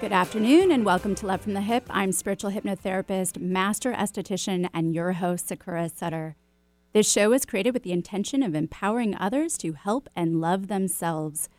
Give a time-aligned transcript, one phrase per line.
[0.00, 1.84] Good afternoon and welcome to Love from the Hip.
[1.90, 6.36] I'm spiritual hypnotherapist, master esthetician, and your host, Sakura Sutter.
[6.94, 11.50] This show is created with the intention of empowering others to help and love themselves.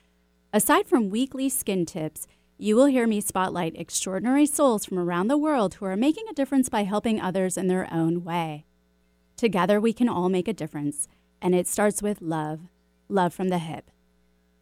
[0.52, 2.28] Aside from weekly skin tips,
[2.58, 6.34] you will hear me spotlight extraordinary souls from around the world who are making a
[6.34, 8.66] difference by helping others in their own way.
[9.38, 11.08] Together, we can all make a difference,
[11.44, 12.62] and it starts with love
[13.08, 13.92] love from the hip.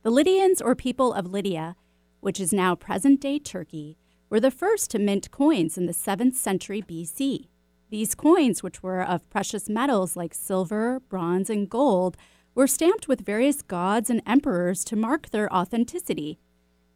[0.04, 1.78] The Lydians, or people of Lydia,
[2.20, 3.98] which is now present day Turkey,
[4.30, 7.48] were the first to mint coins in the 7th century BC.
[7.90, 12.18] These coins, which were of precious metals like silver, bronze, and gold,
[12.54, 16.40] were stamped with various gods and emperors to mark their authenticity.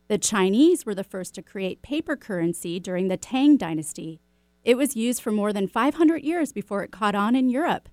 [0.07, 4.19] The Chinese were the first to create paper currency during the Tang dynasty.
[4.63, 7.89] It was used for more than 500 years before it caught on in Europe.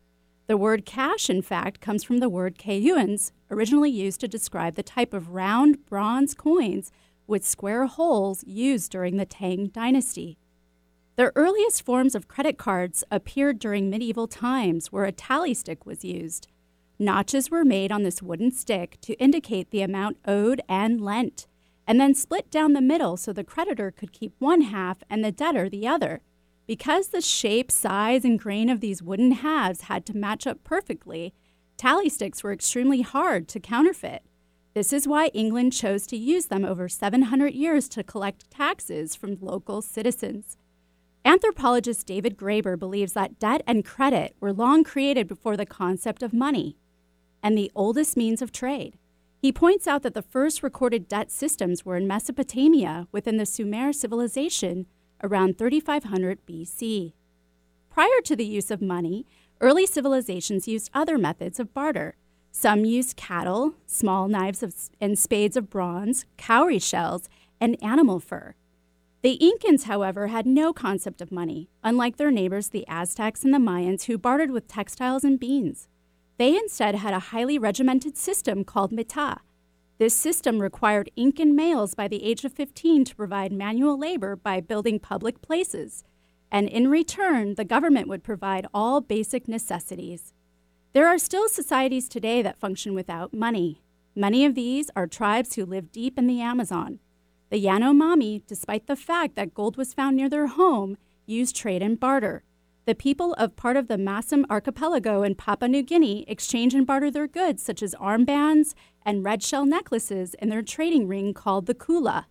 [0.46, 4.82] The word cash, in fact, comes from the word kayuans, originally used to describe the
[4.82, 6.90] type of round bronze coins
[7.30, 10.36] with square holes used during the Tang dynasty.
[11.16, 16.04] The earliest forms of credit cards appeared during medieval times where a tally stick was
[16.04, 16.48] used.
[16.98, 21.46] Notches were made on this wooden stick to indicate the amount owed and lent,
[21.86, 25.32] and then split down the middle so the creditor could keep one half and the
[25.32, 26.20] debtor the other.
[26.66, 31.32] Because the shape, size, and grain of these wooden halves had to match up perfectly,
[31.76, 34.22] tally sticks were extremely hard to counterfeit.
[34.80, 39.36] This is why England chose to use them over 700 years to collect taxes from
[39.38, 40.56] local citizens.
[41.22, 46.32] Anthropologist David Graeber believes that debt and credit were long created before the concept of
[46.32, 46.78] money
[47.42, 48.96] and the oldest means of trade.
[49.36, 53.92] He points out that the first recorded debt systems were in Mesopotamia within the Sumer
[53.92, 54.86] civilization
[55.22, 57.12] around 3500 BC.
[57.90, 59.26] Prior to the use of money,
[59.60, 62.16] early civilizations used other methods of barter.
[62.52, 67.28] Some used cattle, small knives of, and spades of bronze, cowrie shells,
[67.60, 68.54] and animal fur.
[69.22, 73.58] The Incans, however, had no concept of money, unlike their neighbors, the Aztecs and the
[73.58, 75.88] Mayans, who bartered with textiles and beans.
[76.38, 79.38] They instead had a highly regimented system called mita.
[79.98, 84.60] This system required Incan males by the age of 15 to provide manual labor by
[84.60, 86.02] building public places,
[86.50, 90.32] and in return, the government would provide all basic necessities.
[90.92, 93.80] There are still societies today that function without money.
[94.16, 96.98] Many of these are tribes who live deep in the Amazon.
[97.50, 100.96] The Yanomami, despite the fact that gold was found near their home,
[101.26, 102.42] used trade and barter.
[102.86, 107.08] The people of part of the Massim archipelago in Papua New Guinea exchange and barter
[107.08, 108.74] their goods, such as armbands
[109.06, 112.24] and red shell necklaces, in their trading ring called the Kula.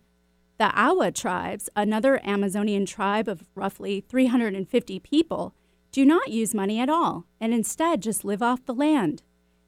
[0.58, 5.54] The Awa tribes, another Amazonian tribe of roughly 350 people,
[5.92, 9.22] do not use money at all and instead just live off the land,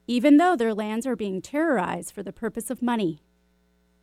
[0.07, 3.21] even though their lands are being terrorized for the purpose of money.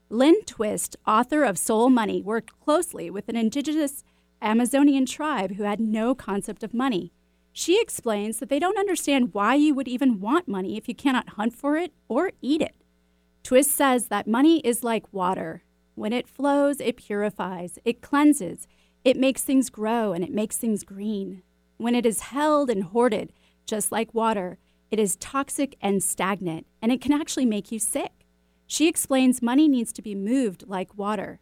[0.10, 4.04] Lynn Twist, author of Soul Money, worked closely with an indigenous
[4.42, 7.14] Amazonian tribe who had no concept of money.
[7.52, 11.30] She explains that they don't understand why you would even want money if you cannot
[11.30, 12.76] hunt for it or eat it.
[13.44, 15.64] Twist says that money is like water.
[15.96, 18.68] When it flows, it purifies, it cleanses,
[19.04, 21.44] it makes things grow, and it makes things green.
[21.80, 23.32] When it is held and hoarded,
[23.66, 24.58] just like water,
[24.92, 28.26] it is toxic and stagnant, and it can actually make you sick.
[28.68, 31.40] She explains money needs to be moved like water.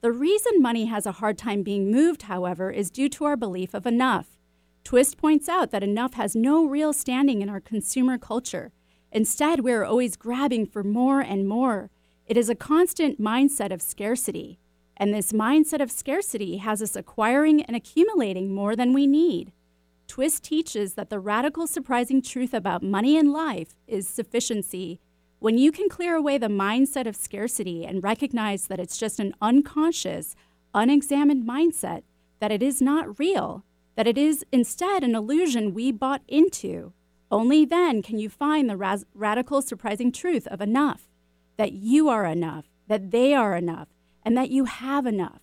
[0.00, 3.74] The reason money has a hard time being moved, however, is due to our belief
[3.74, 4.38] of enough.
[4.84, 8.70] Twist points out that enough has no real standing in our consumer culture.
[9.10, 11.90] Instead, we are always grabbing for more and more.
[12.26, 14.60] It is a constant mindset of scarcity.
[14.96, 19.50] And this mindset of scarcity has us acquiring and accumulating more than we need.
[20.10, 24.98] Twist teaches that the radical, surprising truth about money and life is sufficiency.
[25.38, 29.36] When you can clear away the mindset of scarcity and recognize that it's just an
[29.40, 30.34] unconscious,
[30.74, 32.02] unexamined mindset,
[32.40, 36.92] that it is not real, that it is instead an illusion we bought into,
[37.30, 41.08] only then can you find the radical, surprising truth of enough
[41.56, 43.86] that you are enough, that they are enough,
[44.24, 45.40] and that you have enough.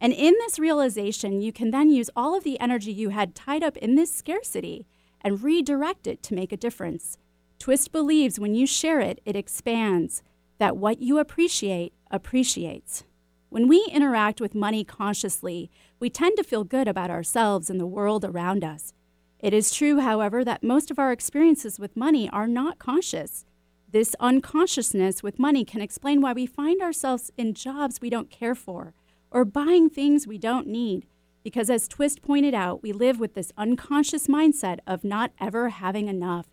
[0.00, 3.62] And in this realization, you can then use all of the energy you had tied
[3.62, 4.86] up in this scarcity
[5.20, 7.16] and redirect it to make a difference.
[7.58, 10.22] Twist believes when you share it, it expands,
[10.58, 13.04] that what you appreciate appreciates.
[13.48, 15.70] When we interact with money consciously,
[16.00, 18.92] we tend to feel good about ourselves and the world around us.
[19.38, 23.44] It is true, however, that most of our experiences with money are not conscious.
[23.90, 28.54] This unconsciousness with money can explain why we find ourselves in jobs we don't care
[28.54, 28.92] for
[29.34, 31.06] or buying things we don't need.
[31.42, 36.08] Because as Twist pointed out, we live with this unconscious mindset of not ever having
[36.08, 36.46] enough.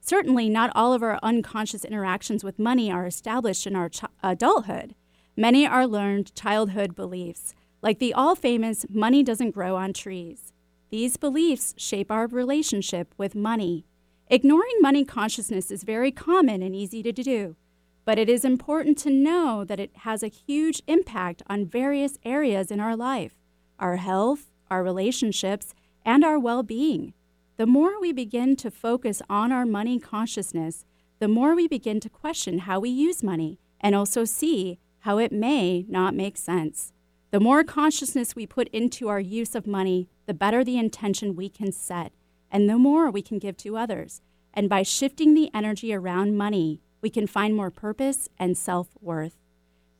[0.00, 4.94] Certainly, not all of our unconscious interactions with money are established in our ch- adulthood.
[5.36, 7.54] Many are learned childhood beliefs.
[7.82, 10.52] like the all famous money doesn't grow on trees.
[10.90, 13.84] These beliefs shape our relationship with money.
[14.28, 17.54] Ignoring money consciousness is very common and easy to do,
[18.06, 22.70] but it is important to know that it has a huge impact on various areas
[22.70, 23.34] in our life
[23.78, 27.12] our health, our relationships, and our well being.
[27.58, 30.86] The more we begin to focus on our money consciousness,
[31.18, 35.32] the more we begin to question how we use money and also see how it
[35.32, 36.92] may not make sense.
[37.32, 41.48] The more consciousness we put into our use of money, the better the intention we
[41.48, 42.12] can set,
[42.50, 44.22] and the more we can give to others.
[44.54, 49.36] And by shifting the energy around money, we can find more purpose and self worth.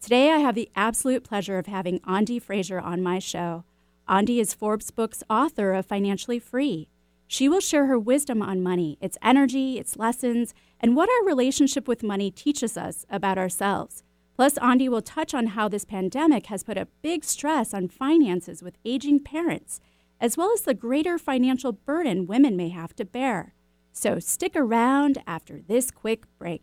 [0.00, 3.64] Today, I have the absolute pleasure of having Ande Frazier on my show.
[4.08, 6.88] Ande is Forbes Book's author of Financially Free.
[7.26, 11.88] She will share her wisdom on money, its energy, its lessons, and what our relationship
[11.88, 14.04] with money teaches us about ourselves.
[14.37, 18.62] Plus, Ande will touch on how this pandemic has put a big stress on finances
[18.62, 19.81] with aging parents,
[20.20, 23.56] as well as the greater financial burden women may have to bear.
[23.98, 26.62] So stick around after this quick break.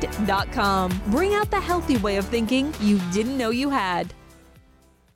[0.00, 1.02] skinandmind.com.
[1.06, 4.12] Bring out the healthy way of thinking you didn't know you had.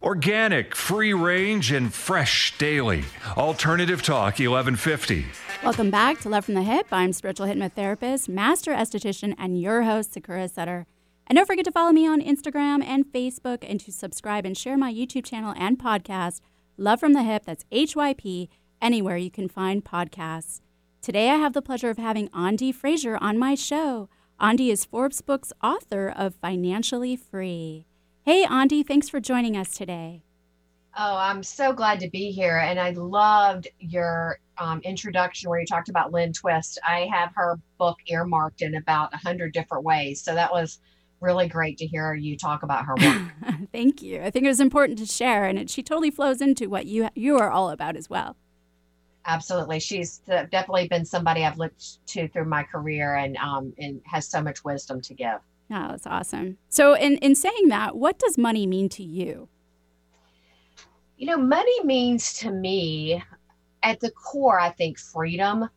[0.02, 3.04] Organic, free range, and fresh daily.
[3.36, 5.24] Alternative Talk 1150.
[5.64, 6.86] Welcome back to Love from the Hip.
[6.92, 10.86] I'm spiritual hypnotherapist, master esthetician, and your host, Sakura Sutter.
[11.26, 14.76] And don't forget to follow me on Instagram and Facebook and to subscribe and share
[14.76, 16.40] my YouTube channel and podcast,
[16.76, 17.44] Love from the Hip.
[17.44, 18.48] That's HYP,
[18.80, 20.60] anywhere you can find podcasts.
[21.02, 24.08] Today, I have the pleasure of having Ande Frazier on my show.
[24.38, 27.86] Ande is Forbes Book's author of Financially Free.
[28.22, 30.22] Hey, Ande, thanks for joining us today.
[30.98, 32.58] Oh, I'm so glad to be here.
[32.58, 36.78] And I loved your um, introduction where you talked about Lynn Twist.
[36.86, 40.20] I have her book earmarked in about a 100 different ways.
[40.20, 40.80] So that was
[41.20, 43.22] really great to hear you talk about her work.
[43.72, 44.20] Thank you.
[44.20, 47.08] I think it was important to share, and it, she totally flows into what you,
[47.14, 48.36] you are all about as well
[49.26, 49.80] absolutely.
[49.80, 54.40] She's definitely been somebody I've looked to through my career and um, and has so
[54.40, 55.40] much wisdom to give.
[55.70, 56.58] Oh, that's awesome.
[56.68, 59.48] So, in, in saying that, what does money mean to you?
[61.16, 63.22] You know, money means to me,
[63.82, 65.68] at the core, I think freedom,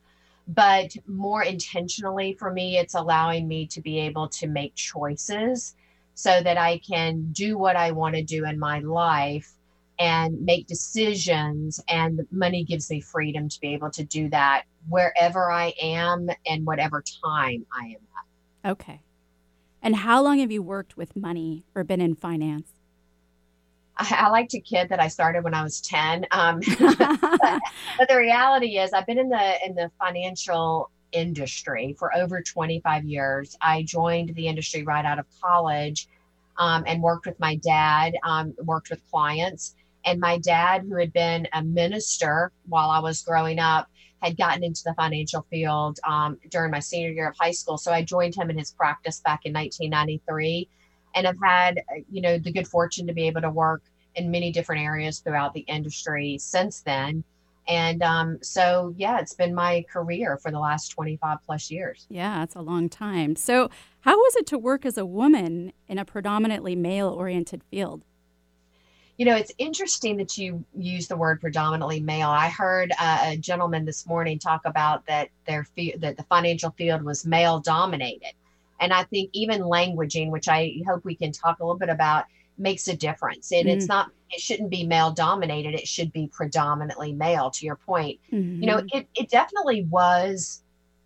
[0.48, 5.76] but more intentionally for me, it's allowing me to be able to make choices
[6.14, 9.54] so that I can do what I want to do in my life
[10.00, 15.52] and make decisions and money gives me freedom to be able to do that wherever
[15.52, 17.98] i am and whatever time i am
[18.66, 19.02] at okay
[19.82, 22.72] and how long have you worked with money or been in finance
[24.00, 26.26] I, I like to kid that I started when I was 10.
[26.32, 26.98] Um, but,
[27.98, 33.06] but the reality is I've been in the in the financial industry for over 25
[33.06, 33.58] years.
[33.62, 36.08] I joined the industry right out of college
[36.58, 39.76] um, and worked with my dad, um, worked with clients.
[40.06, 43.88] And my dad, who had been a minister while I was growing up,
[44.22, 47.78] had gotten into the financial field um, during my senior year of high school.
[47.78, 50.68] So I joined him in his practice back in 1993
[51.16, 51.82] and have had,
[52.12, 53.84] you know, the good fortune to be able to work
[54.16, 57.24] in many different areas throughout the industry since then.
[57.68, 62.08] And um, so, yeah, it's been my career for the last 25 plus years.
[62.10, 63.36] Yeah, it's a long time.
[63.36, 63.70] So,
[64.02, 68.04] how was it to work as a woman in a predominantly male oriented field?
[69.20, 72.30] You know, it's interesting that you use the word predominantly male.
[72.30, 76.72] I heard uh, a gentleman this morning talk about that their field that the financial
[76.72, 78.32] field was male dominated,
[78.80, 82.28] and I think even languaging, which I hope we can talk a little bit about,
[82.58, 83.52] makes a difference.
[83.52, 85.74] And mm it's not it shouldn't be male dominated.
[85.74, 87.52] It should be predominantly male.
[87.52, 88.62] To your point, mm-hmm.
[88.62, 89.00] you know, mm-hmm.
[89.00, 90.64] it it definitely was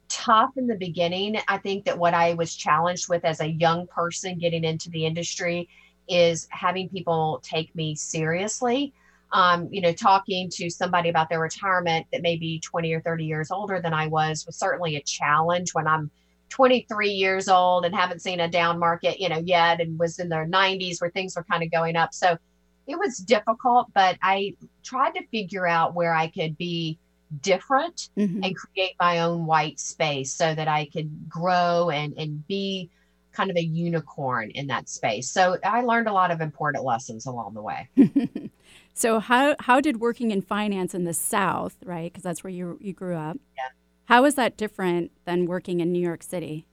[0.08, 1.40] tough in the beginning.
[1.48, 5.04] I think that what I was challenged with as a young person getting into the
[5.04, 5.68] industry
[6.08, 8.94] is having people take me seriously.
[9.32, 13.26] Um, you know, talking to somebody about their retirement that may be 20 or 30
[13.26, 16.12] years older than I was was certainly a challenge when I'm
[16.50, 20.30] 23 years old and haven't seen a down market, you know, yet and was in
[20.30, 22.14] their 90s where things were kind of going up.
[22.14, 22.38] So
[22.86, 27.00] it was difficult, but I tried to figure out where I could be
[27.42, 28.44] different mm-hmm.
[28.44, 32.90] and create my own white space so that I could grow and and be
[33.34, 35.30] kind of a unicorn in that space.
[35.30, 37.90] So I learned a lot of important lessons along the way.
[38.94, 42.12] so how how did working in finance in the South, right?
[42.12, 43.38] Because that's where you you grew up.
[43.58, 43.70] Yeah.
[44.06, 46.66] How is that different than working in New York City?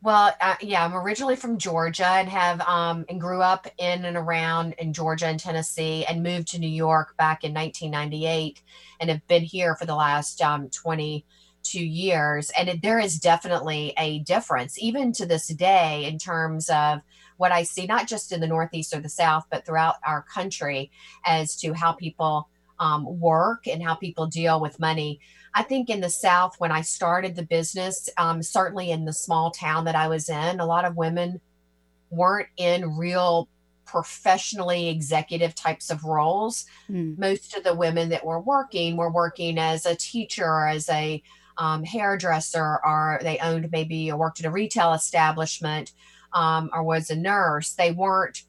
[0.00, 4.16] Well, uh, yeah, I'm originally from Georgia and have um, and grew up in and
[4.16, 8.62] around in Georgia and Tennessee, and moved to New York back in 1998,
[9.00, 10.68] and have been here for the last um,
[11.70, 12.50] 22 years.
[12.58, 17.00] And it, there is definitely a difference, even to this day, in terms of
[17.36, 20.90] what I see, not just in the Northeast or the South, but throughout our country,
[21.24, 22.48] as to how people
[22.80, 25.20] um, work and how people deal with money.
[25.54, 29.50] I think in the South, when I started the business, um, certainly in the small
[29.50, 31.40] town that I was in, a lot of women
[32.10, 33.48] weren't in real
[33.84, 36.66] professionally executive types of roles.
[36.90, 37.18] Mm.
[37.18, 41.22] Most of the women that were working were working as a teacher, as a
[41.58, 45.92] um, hairdresser, or they owned maybe or worked at a retail establishment
[46.32, 47.72] um, or was a nurse.
[47.72, 48.44] They weren't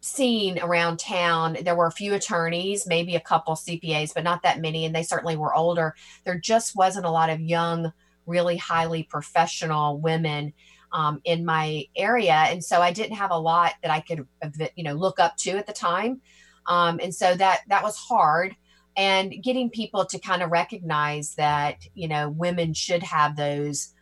[0.00, 1.56] seen around town.
[1.62, 4.84] There were a few attorneys, maybe a couple CPAs, but not that many.
[4.84, 5.94] And they certainly were older.
[6.24, 7.92] There just wasn't a lot of young,
[8.26, 10.52] really highly professional women
[10.92, 12.32] um, in my area.
[12.32, 14.26] And so I didn't have a lot that I could,
[14.74, 16.20] you know, look up to at the time.
[16.66, 18.56] Um, and so that, that was hard
[18.98, 23.94] and getting people to kind of recognize that, you know, women should have those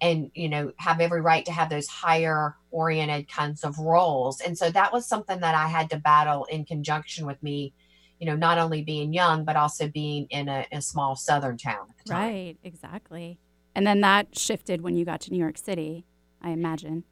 [0.00, 4.40] and you know have every right to have those higher oriented kinds of roles.
[4.40, 7.74] And so that was something that i had to battle in conjunction with me
[8.18, 11.86] you know not only being young but also being in a, a small southern town
[12.08, 13.38] right exactly.
[13.74, 16.04] And then that shifted when you got to new york city
[16.42, 17.04] i imagine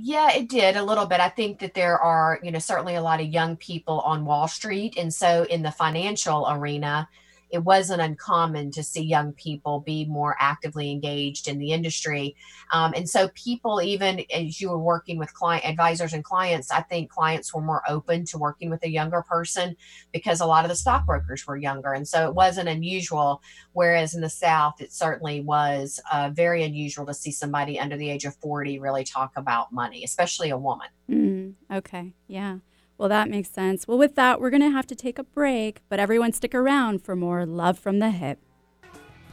[0.00, 1.20] yeah it did a little bit.
[1.20, 4.48] I think that there are you know certainly a lot of young people on wall
[4.48, 7.08] street and so in the financial arena
[7.50, 12.36] it wasn't uncommon to see young people be more actively engaged in the industry.
[12.72, 16.82] Um, and so, people, even as you were working with client advisors and clients, I
[16.82, 19.76] think clients were more open to working with a younger person
[20.12, 21.92] because a lot of the stockbrokers were younger.
[21.92, 23.42] And so, it wasn't unusual.
[23.72, 28.10] Whereas in the South, it certainly was uh, very unusual to see somebody under the
[28.10, 30.88] age of 40 really talk about money, especially a woman.
[31.08, 32.12] Mm, okay.
[32.26, 32.58] Yeah.
[32.98, 33.86] Well, that makes sense.
[33.86, 37.02] Well, with that, we're going to have to take a break, but everyone stick around
[37.02, 38.40] for more Love from the Hip.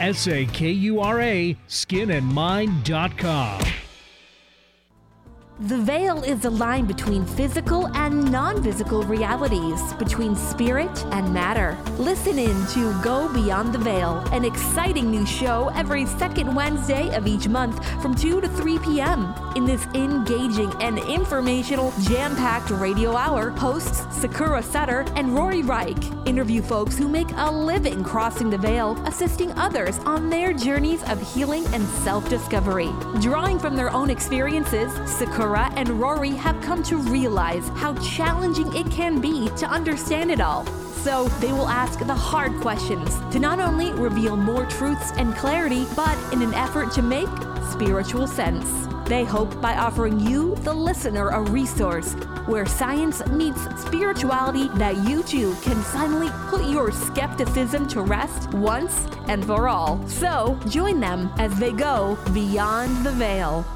[0.00, 3.83] S A K U R A, skinandmind.com.
[5.60, 11.78] The veil is the line between physical and non physical realities, between spirit and matter.
[11.96, 17.28] Listen in to Go Beyond the Veil, an exciting new show every second Wednesday of
[17.28, 19.32] each month from 2 to 3 p.m.
[19.54, 26.02] In this engaging and informational, jam packed radio hour, hosts Sakura Sutter and Rory Reich
[26.26, 31.20] interview folks who make a living crossing the veil, assisting others on their journeys of
[31.32, 32.90] healing and self discovery.
[33.20, 38.74] Drawing from their own experiences, Sakura Sakura and Rory have come to realize how challenging
[38.74, 40.64] it can be to understand it all.
[41.04, 45.84] So they will ask the hard questions to not only reveal more truths and clarity,
[45.94, 47.28] but in an effort to make
[47.70, 48.88] spiritual sense.
[49.06, 52.14] They hope by offering you, the listener, a resource
[52.46, 59.06] where science meets spirituality that you too can finally put your skepticism to rest once
[59.28, 60.02] and for all.
[60.08, 63.66] So join them as they go beyond the veil.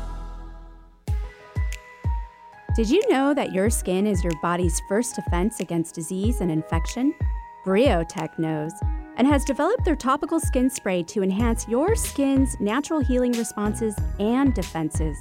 [2.78, 7.12] Did you know that your skin is your body's first defense against disease and infection?
[7.66, 8.70] Briotech knows
[9.16, 14.54] and has developed their topical skin spray to enhance your skin's natural healing responses and
[14.54, 15.18] defenses.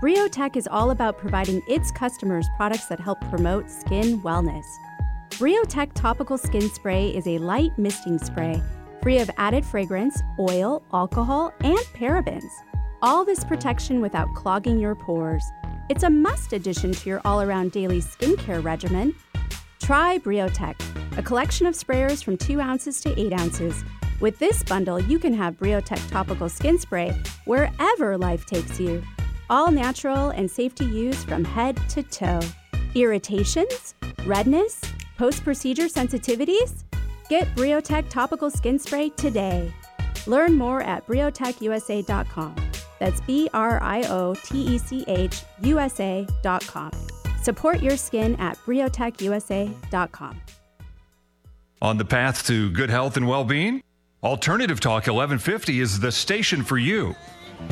[0.00, 4.66] Briotech is all about providing its customers products that help promote skin wellness.
[5.30, 8.62] Briotech topical skin spray is a light misting spray
[9.02, 12.52] free of added fragrance, oil, alcohol, and parabens.
[13.02, 15.42] All this protection without clogging your pores.
[15.92, 19.14] It's a must addition to your all around daily skincare regimen.
[19.78, 20.80] Try Briotech,
[21.18, 23.84] a collection of sprayers from 2 ounces to 8 ounces.
[24.18, 29.02] With this bundle, you can have Briotech topical skin spray wherever life takes you.
[29.50, 32.40] All natural and safe to use from head to toe.
[32.94, 33.94] Irritations?
[34.24, 34.80] Redness?
[35.18, 36.84] Post procedure sensitivities?
[37.28, 39.70] Get Briotech topical skin spray today.
[40.26, 42.71] Learn more at briotechusa.com.
[43.02, 46.92] That's B R I O T E C H U S A dot com.
[47.42, 50.40] Support your skin at briotechusa.com.
[51.80, 53.82] On the path to good health and well being?
[54.22, 57.16] Alternative Talk 1150 is the station for you.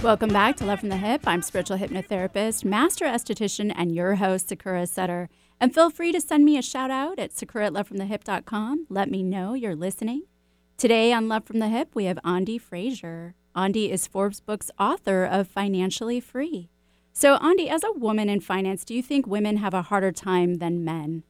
[0.02, 1.22] Welcome back to Love from the Hip.
[1.28, 5.28] I'm spiritual hypnotherapist, master esthetician, and your host, Sakura Sutter.
[5.60, 8.86] And feel free to send me a shout out at sakura at lovefromthehip.com.
[8.88, 10.22] Let me know you're listening.
[10.76, 13.36] Today on Love from the Hip, we have Ande Frazier.
[13.54, 16.68] Ande is Forbes Book's author of Financially Free.
[17.12, 20.54] So, Ande, as a woman in finance, do you think women have a harder time
[20.54, 21.24] than men?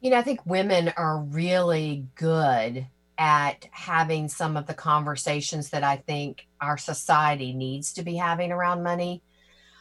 [0.00, 2.86] You know, I think women are really good
[3.18, 8.52] at having some of the conversations that I think our society needs to be having
[8.52, 9.22] around money.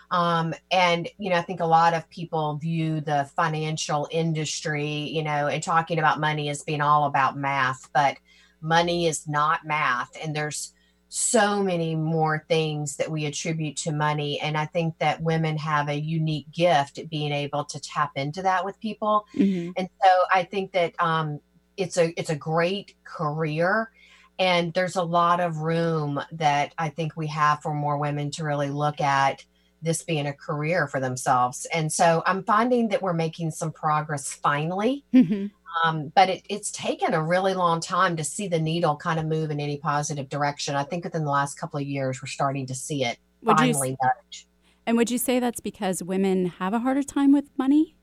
[0.09, 5.21] Um, and, you know, I think a lot of people view the financial industry, you
[5.21, 8.17] know, and talking about money as being all about math, but
[8.61, 10.11] money is not math.
[10.21, 10.73] And there's
[11.09, 14.39] so many more things that we attribute to money.
[14.41, 18.41] And I think that women have a unique gift at being able to tap into
[18.41, 19.25] that with people.
[19.33, 19.71] Mm-hmm.
[19.77, 21.39] And so I think that um,
[21.77, 23.91] it's a it's a great career.
[24.39, 28.43] And there's a lot of room that I think we have for more women to
[28.43, 29.43] really look at
[29.81, 31.65] this being a career for themselves.
[31.73, 35.05] And so I'm finding that we're making some progress finally.
[35.13, 35.47] Mm-hmm.
[35.83, 39.25] Um, but it, it's taken a really long time to see the needle kind of
[39.25, 40.75] move in any positive direction.
[40.75, 43.89] I think within the last couple of years, we're starting to see it would finally
[43.91, 44.47] you, nudge.
[44.85, 47.95] And would you say that's because women have a harder time with money?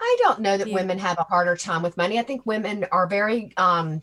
[0.00, 0.74] I don't know that yeah.
[0.74, 2.18] women have a harder time with money.
[2.18, 4.02] I think women are very um,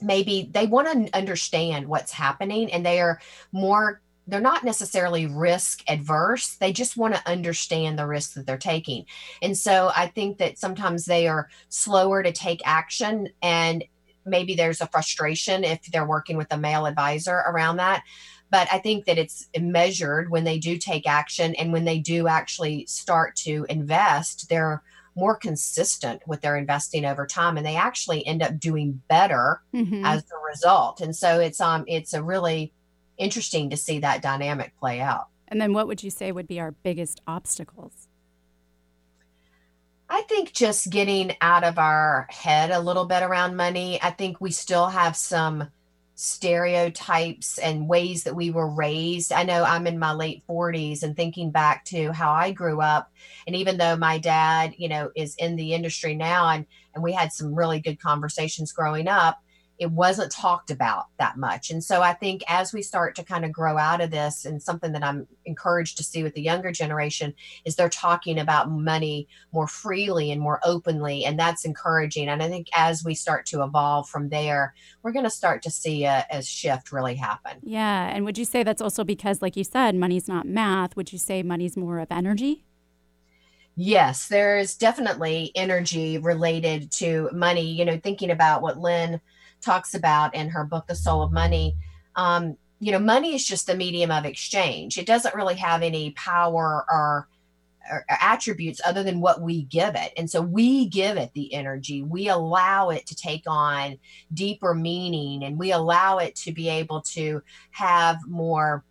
[0.00, 3.20] maybe they want to understand what's happening and they are
[3.52, 8.58] more they're not necessarily risk adverse they just want to understand the risks that they're
[8.58, 9.04] taking.
[9.42, 13.84] And so i think that sometimes they are slower to take action and
[14.26, 18.02] maybe there's a frustration if they're working with a male advisor around that.
[18.50, 22.28] But i think that it's measured when they do take action and when they do
[22.28, 24.82] actually start to invest they're
[25.16, 30.04] more consistent with their investing over time and they actually end up doing better mm-hmm.
[30.04, 31.00] as a result.
[31.00, 32.72] And so it's um it's a really
[33.18, 35.28] interesting to see that dynamic play out.
[35.48, 38.08] And then what would you say would be our biggest obstacles?
[40.08, 44.00] I think just getting out of our head a little bit around money.
[44.02, 45.68] I think we still have some
[46.14, 49.32] stereotypes and ways that we were raised.
[49.32, 53.10] I know I'm in my late 40s and thinking back to how I grew up
[53.46, 57.12] and even though my dad, you know, is in the industry now and and we
[57.12, 59.38] had some really good conversations growing up,
[59.78, 61.70] it wasn't talked about that much.
[61.70, 64.62] And so I think as we start to kind of grow out of this, and
[64.62, 67.34] something that I'm encouraged to see with the younger generation
[67.64, 71.24] is they're talking about money more freely and more openly.
[71.24, 72.28] And that's encouraging.
[72.28, 75.70] And I think as we start to evolve from there, we're going to start to
[75.70, 77.58] see a, a shift really happen.
[77.62, 78.08] Yeah.
[78.14, 80.94] And would you say that's also because, like you said, money's not math?
[80.96, 82.64] Would you say money's more of energy?
[83.76, 87.72] Yes, there is definitely energy related to money.
[87.72, 89.20] You know, thinking about what Lynn
[89.64, 91.76] talks about in her book, The Soul of Money.
[92.16, 94.98] Um, you know, money is just the medium of exchange.
[94.98, 97.28] It doesn't really have any power or,
[97.90, 100.12] or, attributes other than what we give it.
[100.16, 102.02] And so we give it the energy.
[102.02, 103.98] We allow it to take on
[104.32, 108.84] deeper meaning and we allow it to be able to have more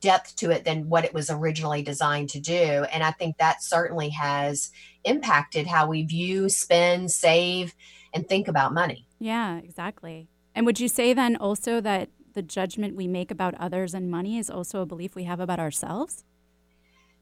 [0.00, 2.86] depth to it than what it was originally designed to do.
[2.92, 4.70] And I think that certainly has
[5.04, 7.74] impacted how we view, spend, save,
[8.14, 9.06] and think about money.
[9.22, 10.26] Yeah, exactly.
[10.52, 14.36] And would you say then also that the judgment we make about others and money
[14.36, 16.24] is also a belief we have about ourselves?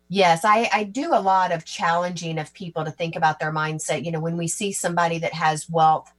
[0.09, 4.07] Yes, I, I do a lot of challenging of people to think about their mindset.
[4.07, 6.11] You know, when we see somebody that has wealth,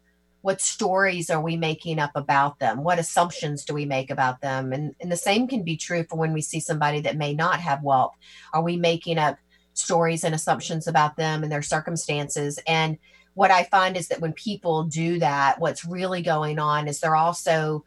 [0.42, 2.84] what stories are we making up about them?
[2.84, 4.74] What assumptions do we make about them?
[4.74, 7.60] And, and the same can be true for when we see somebody that may not
[7.60, 8.14] have wealth.
[8.54, 9.40] Are we making up
[9.74, 12.60] stories and assumptions about them and their circumstances?
[12.68, 13.00] And
[13.34, 17.16] what I find is that when people do that, what's really going on is they're
[17.16, 17.84] also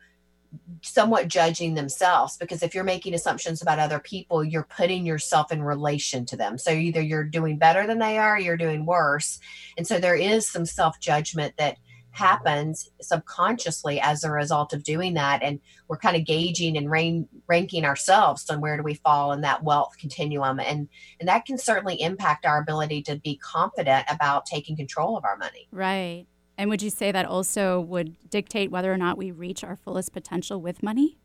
[0.83, 5.63] somewhat judging themselves because if you're making assumptions about other people, you're putting yourself in
[5.63, 6.59] relation to them.
[6.59, 9.41] So either you're doing better than they are, you're doing worse.
[9.77, 11.79] And so there is some self judgment that
[12.15, 15.43] happens subconsciously as a result of doing that.
[15.43, 19.41] And we're kind of gauging and rain, ranking ourselves on where do we fall in
[19.43, 20.61] that wealth continuum.
[20.61, 20.89] And
[21.21, 25.37] and that can certainly impact our ability to be confident about taking control of our
[25.37, 25.69] money.
[25.71, 26.27] Right.
[26.57, 30.13] And would you say that also would dictate whether or not we reach our fullest
[30.13, 31.19] potential with money?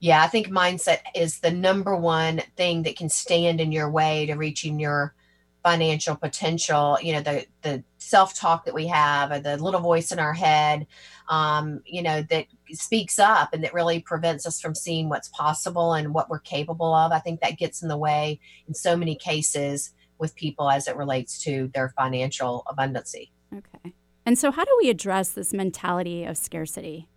[0.00, 4.26] Yeah i think mindset is the number one thing that can stand in your way
[4.26, 5.14] to reaching your
[5.62, 6.98] financial potential.
[7.00, 10.86] You know the the self-talk that we have or the little voice in our head
[11.28, 15.94] um, you know that speaks up and that really prevents us from seeing what's possible
[15.94, 17.12] and what we're capable of.
[17.12, 20.96] I think that gets in the way in so many cases with people as it
[20.96, 23.30] relates to their financial abundancy.
[23.56, 23.94] Okay.
[24.24, 27.08] And so how do we address this mentality of scarcity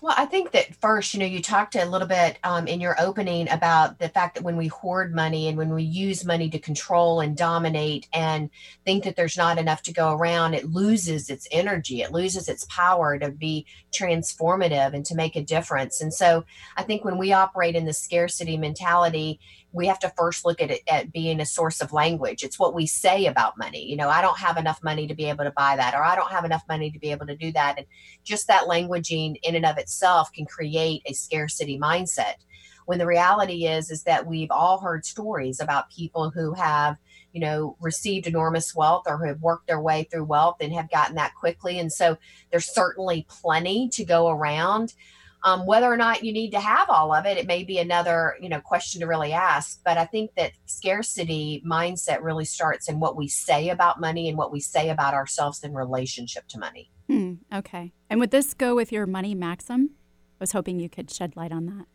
[0.00, 2.94] well, I think that first, you know, you talked a little bit um, in your
[3.00, 6.58] opening about the fact that when we hoard money and when we use money to
[6.58, 8.50] control and dominate and
[8.84, 12.66] think that there's not enough to go around, it loses its energy, it loses its
[12.68, 16.02] power to be transformative and to make a difference.
[16.02, 16.44] And so
[16.76, 19.40] I think when we operate in the scarcity mentality,
[19.74, 22.44] we have to first look at it at being a source of language.
[22.44, 23.84] It's what we say about money.
[23.84, 26.14] You know, I don't have enough money to be able to buy that, or I
[26.14, 27.74] don't have enough money to be able to do that.
[27.76, 27.86] And
[28.22, 32.34] just that languaging in and of itself can create a scarcity mindset.
[32.86, 36.96] When the reality is, is that we've all heard stories about people who have,
[37.32, 41.16] you know, received enormous wealth or have worked their way through wealth and have gotten
[41.16, 41.80] that quickly.
[41.80, 42.16] And so
[42.52, 44.94] there's certainly plenty to go around
[45.44, 48.34] um, whether or not you need to have all of it, it may be another
[48.40, 49.80] you know question to really ask.
[49.84, 54.38] But I think that scarcity mindset really starts in what we say about money and
[54.38, 56.90] what we say about ourselves in relationship to money.
[57.08, 57.92] Hmm, okay.
[58.08, 59.90] And would this go with your money maxim?
[60.40, 61.86] I was hoping you could shed light on that.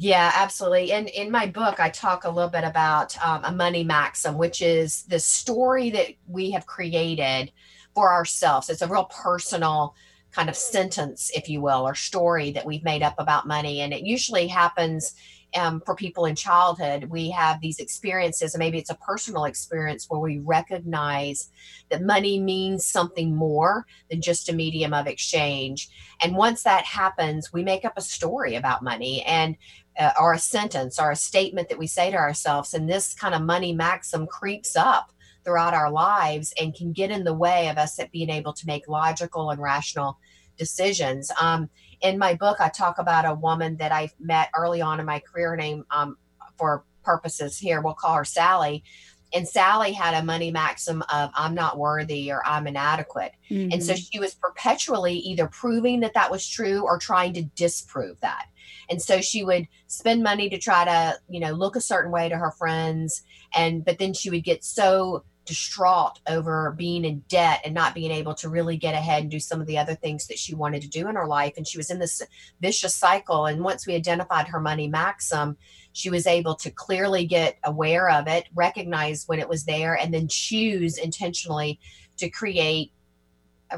[0.00, 0.92] Yeah, absolutely.
[0.92, 4.62] And in my book, I talk a little bit about um, a money maxim, which
[4.62, 7.50] is the story that we have created
[7.96, 8.70] for ourselves.
[8.70, 9.96] It's a real personal
[10.32, 13.80] kind of sentence, if you will, or story that we've made up about money.
[13.80, 15.14] And it usually happens
[15.56, 17.04] um, for people in childhood.
[17.04, 21.50] We have these experiences, and maybe it's a personal experience where we recognize
[21.88, 25.88] that money means something more than just a medium of exchange.
[26.22, 29.56] And once that happens, we make up a story about money and
[29.98, 32.74] uh, or a sentence or a statement that we say to ourselves.
[32.74, 35.10] And this kind of money maxim creeps up
[35.48, 38.66] throughout our lives and can get in the way of us at being able to
[38.66, 40.18] make logical and rational
[40.58, 41.30] decisions.
[41.40, 41.70] Um,
[42.02, 45.20] in my book, I talk about a woman that I met early on in my
[45.20, 46.18] career, name um,
[46.58, 48.84] for purposes here, we'll call her Sally.
[49.32, 53.32] And Sally had a money maxim of I'm not worthy or I'm inadequate.
[53.50, 53.72] Mm-hmm.
[53.72, 54.02] And so mm-hmm.
[54.12, 58.46] she was perpetually either proving that that was true or trying to disprove that.
[58.90, 62.28] And so she would spend money to try to, you know, look a certain way
[62.28, 63.22] to her friends.
[63.54, 68.10] And, but then she would get so distraught over being in debt and not being
[68.10, 70.82] able to really get ahead and do some of the other things that she wanted
[70.82, 71.54] to do in her life.
[71.56, 72.20] And she was in this
[72.60, 73.46] vicious cycle.
[73.46, 75.56] And once we identified her money maxim,
[75.92, 80.12] she was able to clearly get aware of it, recognize when it was there, and
[80.12, 81.80] then choose intentionally
[82.18, 82.92] to create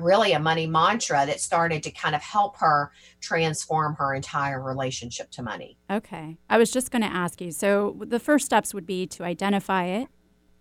[0.00, 5.30] really a money mantra that started to kind of help her transform her entire relationship
[5.30, 5.78] to money.
[5.88, 6.36] Okay.
[6.48, 7.52] I was just going to ask you.
[7.52, 10.08] So the first steps would be to identify it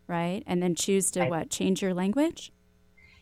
[0.09, 0.43] right?
[0.45, 1.29] And then choose to right.
[1.29, 1.49] what?
[1.49, 2.51] Change your language?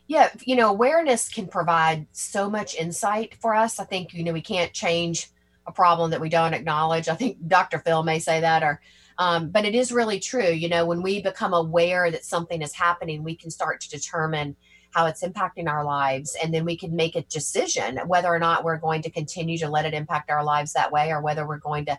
[0.06, 3.78] Yeah, you know, awareness can provide so much insight for us.
[3.78, 5.28] I think, you know, we can't change
[5.66, 7.08] a problem that we don't acknowledge.
[7.08, 7.78] I think Dr.
[7.78, 8.80] Phil may say that or
[9.18, 10.48] um, but it is really true.
[10.48, 14.56] You know, when we become aware that something is happening, we can start to determine
[14.92, 16.36] how it's impacting our lives.
[16.42, 19.68] And then we can make a decision whether or not we're going to continue to
[19.68, 21.98] let it impact our lives that way or whether we're going to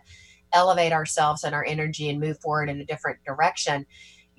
[0.52, 3.86] elevate ourselves and our energy and move forward in a different direction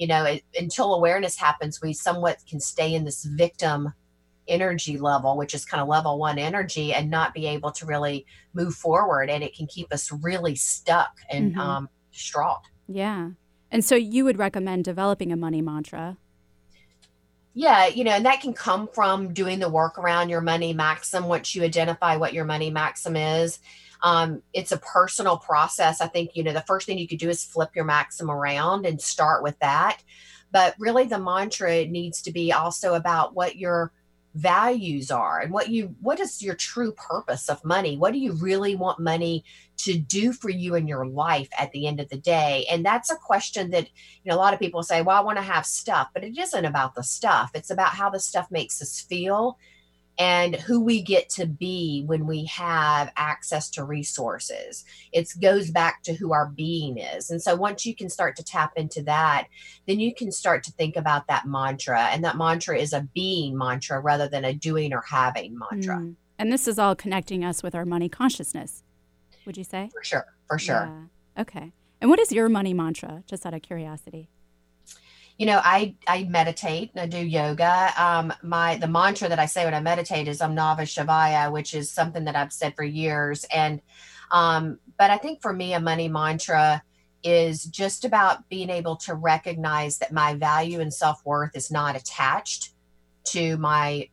[0.02, 3.94] you know it, until awareness happens we somewhat can stay in this victim
[4.48, 8.26] energy level which is kind of level one energy and not be able to really
[8.56, 11.62] move forward and it can keep us really stuck and mm-hmm.
[11.62, 13.30] um, distraught yeah
[13.70, 16.18] and so you would recommend developing a money mantra
[17.54, 21.28] yeah, you know, and that can come from doing the work around your money maxim
[21.28, 23.60] once you identify what your money maxim is.
[24.04, 26.02] Um, it's a personal process.
[26.02, 28.86] I think, you know, the first thing you could do is flip your maxim around
[28.86, 30.02] and start with that.
[30.52, 33.94] But really, the mantra needs to be also about what your
[34.34, 38.32] values are and what you what is your true purpose of money what do you
[38.34, 39.44] really want money
[39.76, 43.12] to do for you in your life at the end of the day and that's
[43.12, 43.88] a question that
[44.24, 46.38] you know a lot of people say well i want to have stuff but it
[46.38, 49.58] isn't about the stuff it's about how the stuff makes us feel
[50.22, 54.86] and who we get to be when we have access to resources.
[55.12, 57.32] It goes back to who our being is.
[57.32, 59.48] And so once you can start to tap into that,
[59.88, 62.02] then you can start to think about that mantra.
[62.12, 65.96] And that mantra is a being mantra rather than a doing or having mantra.
[65.96, 66.16] Mm.
[66.38, 68.84] And this is all connecting us with our money consciousness,
[69.48, 69.90] would you say?
[69.92, 70.28] For sure.
[70.48, 71.08] For sure.
[71.36, 71.42] Yeah.
[71.42, 71.72] Okay.
[72.00, 74.30] And what is your money mantra, just out of curiosity?
[75.42, 79.48] You know i i meditate and i do yoga um my the mantra that i
[79.48, 82.84] say when i meditate is Om Namah Shivaya which is something that i've said for
[82.84, 83.82] years and
[84.30, 86.84] um but i think for me a money mantra
[87.24, 91.96] is just about being able to recognize that my value and self worth is not
[91.96, 92.76] attached
[93.24, 94.08] to my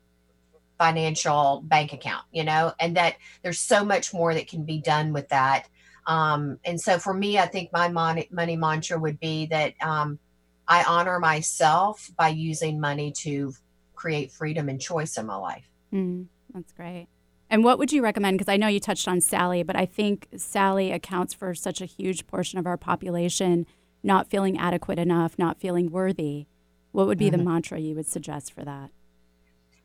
[0.78, 5.12] financial bank account, you know, and that there's so much more that can be done
[5.12, 5.68] with that.
[6.06, 10.18] Um, and so for me, I think my money, money mantra would be that um,
[10.68, 13.54] I honor myself by using money to
[13.94, 15.68] create freedom and choice in my life.
[15.92, 17.08] Mm, that's great.
[17.50, 18.38] And what would you recommend?
[18.38, 21.86] Because I know you touched on Sally, but I think Sally accounts for such a
[21.86, 23.66] huge portion of our population
[24.02, 26.46] not feeling adequate enough, not feeling worthy.
[26.92, 27.38] What would be mm-hmm.
[27.38, 28.90] the mantra you would suggest for that?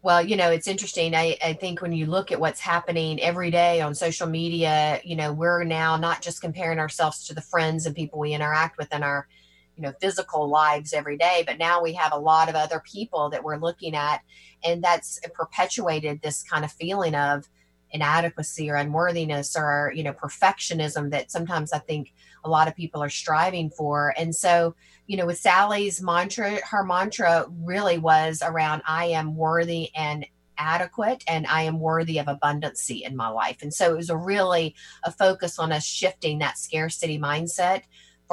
[0.02, 1.16] Well, you know, it's interesting.
[1.16, 5.16] I, I think when you look at what's happening every day on social media, you
[5.16, 8.94] know, we're now not just comparing ourselves to the friends and people we interact with
[8.94, 9.28] in our,
[9.76, 13.30] you know, physical lives every day, but now we have a lot of other people
[13.30, 14.22] that we're looking at.
[14.64, 17.50] And that's perpetuated this kind of feeling of
[17.92, 23.02] inadequacy or unworthiness or, you know, perfectionism that sometimes I think a lot of people
[23.02, 24.14] are striving for.
[24.18, 24.76] And so,
[25.08, 30.26] you know, with Sally's mantra, her mantra really was around I am worthy and
[30.58, 33.62] adequate and I am worthy of abundancy in my life.
[33.62, 37.84] And so it was a really a focus on us shifting that scarcity mindset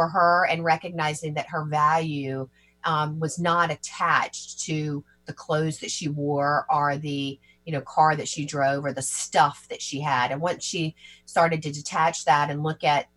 [0.01, 2.49] for her and recognizing that her value
[2.85, 8.17] um, was not attached to the clothes that she wore or the you know car
[8.17, 10.95] that she drove or the stuff that she had and once she
[11.27, 13.09] started to detach that and look at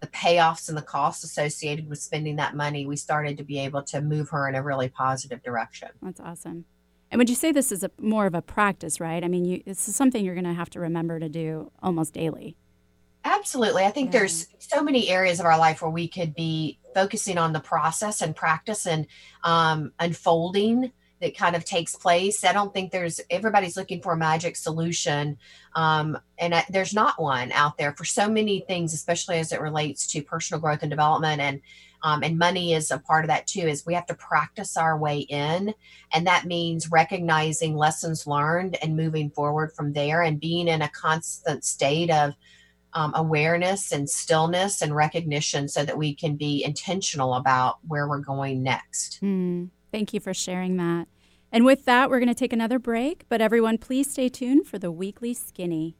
[0.00, 3.84] the payoffs and the costs associated with spending that money, we started to be able
[3.84, 5.90] to move her in a really positive direction.
[6.02, 6.64] That's awesome.
[7.12, 9.22] And would you say this is a more of a practice, right?
[9.22, 12.14] I mean, you, this is something you're going to have to remember to do almost
[12.14, 12.56] daily.
[13.24, 13.84] Absolutely.
[13.84, 17.52] I think there's so many areas of our life where we could be focusing on
[17.52, 19.06] the process and practice and
[19.44, 22.44] um, unfolding that kind of takes place.
[22.44, 25.38] I don't think there's everybody's looking for a magic solution,
[25.76, 29.60] um, and I, there's not one out there for so many things, especially as it
[29.60, 31.60] relates to personal growth and development and.
[32.04, 34.98] Um, and money is a part of that too is we have to practice our
[34.98, 35.72] way in
[36.12, 40.88] and that means recognizing lessons learned and moving forward from there and being in a
[40.88, 42.34] constant state of
[42.94, 48.18] um, awareness and stillness and recognition so that we can be intentional about where we're
[48.18, 49.20] going next.
[49.22, 51.08] Mm, thank you for sharing that.
[51.50, 54.78] And with that, we're going to take another break, but everyone, please stay tuned for
[54.78, 55.96] the weekly skinny.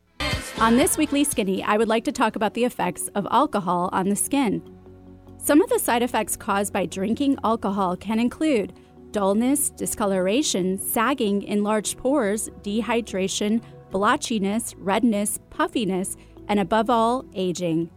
[0.58, 4.08] On this weekly skinny, I would like to talk about the effects of alcohol on
[4.08, 4.62] the skin.
[5.38, 8.72] Some of the side effects caused by drinking alcohol can include
[9.10, 16.16] dullness, discoloration, sagging, enlarged pores, dehydration, blotchiness, redness, puffiness,
[16.48, 17.90] and above all, aging.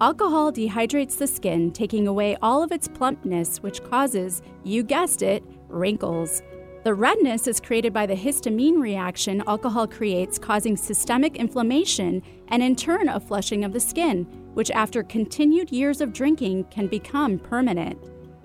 [0.00, 5.44] Alcohol dehydrates the skin, taking away all of its plumpness, which causes, you guessed it,
[5.68, 6.42] wrinkles.
[6.84, 12.76] The redness is created by the histamine reaction alcohol creates, causing systemic inflammation and, in
[12.76, 17.98] turn, a flushing of the skin, which, after continued years of drinking, can become permanent.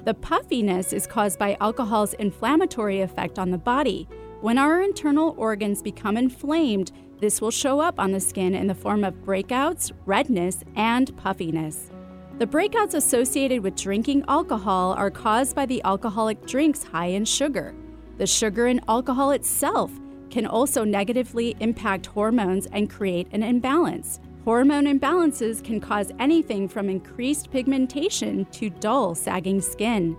[0.05, 4.07] The puffiness is caused by alcohol's inflammatory effect on the body.
[4.39, 8.75] When our internal organs become inflamed, this will show up on the skin in the
[8.75, 11.91] form of breakouts, redness, and puffiness.
[12.37, 17.75] The breakouts associated with drinking alcohol are caused by the alcoholic drinks high in sugar.
[18.17, 19.91] The sugar in alcohol itself
[20.29, 24.21] can also negatively impact hormones and create an imbalance.
[24.45, 30.15] Hormone imbalances can cause anything from increased pigmentation to dull, sagging skin.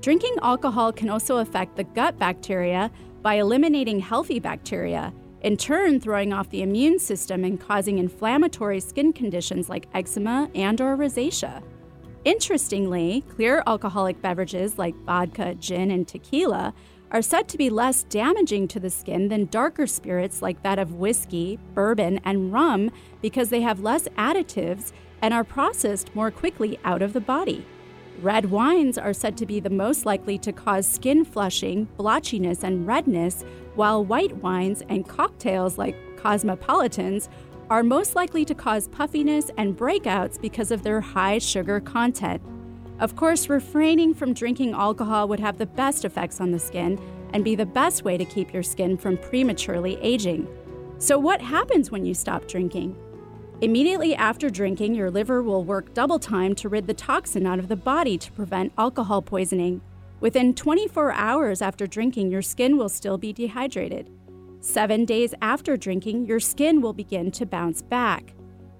[0.00, 2.90] Drinking alcohol can also affect the gut bacteria
[3.22, 9.12] by eliminating healthy bacteria, in turn throwing off the immune system and causing inflammatory skin
[9.12, 11.62] conditions like eczema and or rosacea.
[12.24, 16.74] Interestingly, clear alcoholic beverages like vodka, gin, and tequila
[17.10, 20.94] are said to be less damaging to the skin than darker spirits like that of
[20.94, 27.02] whiskey, bourbon, and rum because they have less additives and are processed more quickly out
[27.02, 27.64] of the body.
[28.22, 32.86] Red wines are said to be the most likely to cause skin flushing, blotchiness, and
[32.86, 33.44] redness,
[33.76, 37.30] while white wines and cocktails like cosmopolitans
[37.70, 42.42] are most likely to cause puffiness and breakouts because of their high sugar content.
[42.98, 47.00] Of course, refraining from drinking alcohol would have the best effects on the skin
[47.32, 50.46] and be the best way to keep your skin from prematurely aging.
[50.98, 52.94] So, what happens when you stop drinking?
[53.62, 57.68] Immediately after drinking, your liver will work double time to rid the toxin out of
[57.68, 59.82] the body to prevent alcohol poisoning.
[60.20, 64.08] Within 24 hours after drinking, your skin will still be dehydrated.
[64.60, 68.32] Seven days after drinking, your skin will begin to bounce back.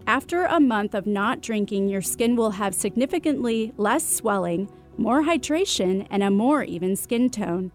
[0.06, 6.06] After a month of not drinking, your skin will have significantly less swelling, more hydration,
[6.10, 7.70] and a more even skin tone.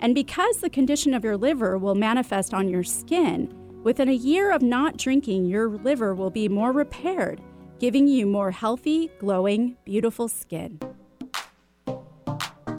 [0.00, 4.52] And because the condition of your liver will manifest on your skin, within a year
[4.52, 7.40] of not drinking, your liver will be more repaired,
[7.78, 10.78] giving you more healthy, glowing, beautiful skin.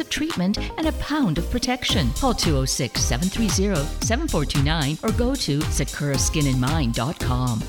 [0.00, 2.10] of treatment and a pound of protection.
[2.12, 3.74] Call 206 730
[4.04, 7.62] 7429 or go to sakuraskinandmind.com.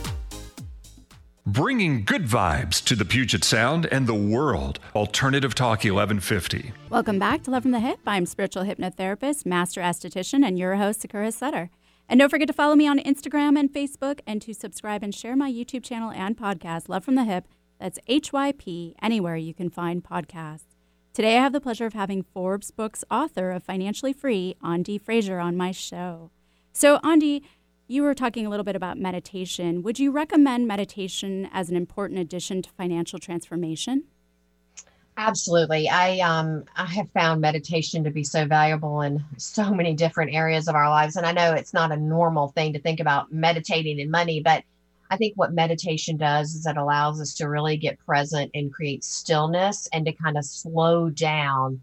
[1.45, 4.77] Bringing good vibes to the Puget Sound and the world.
[4.93, 6.73] Alternative Talk 1150.
[6.91, 7.97] Welcome back to Love from the Hyp.
[8.05, 11.71] I'm spiritual hypnotherapist, master esthetician, and your host, Sakura Sutter.
[12.07, 15.35] And don't forget to follow me on Instagram and Facebook and to subscribe and share
[15.35, 17.45] my YouTube channel and podcast, Love from the Hyp.
[17.79, 20.68] That's HYP, anywhere you can find podcasts.
[21.19, 25.37] Today, I have the pleasure of having Forbes Books author of Financially Free, Ande Frazier,
[25.37, 26.31] on my show.
[26.71, 27.41] So, Ande,
[27.89, 29.83] you were talking a little bit about meditation.
[29.83, 34.05] Would you recommend meditation as an important addition to financial transformation?
[35.17, 35.89] Absolutely.
[35.89, 40.69] I um I have found meditation to be so valuable in so many different areas
[40.69, 41.17] of our lives.
[41.17, 44.63] And I know it's not a normal thing to think about meditating and money, but
[45.09, 49.03] I think what meditation does is it allows us to really get present and create
[49.03, 51.81] stillness and to kind of slow down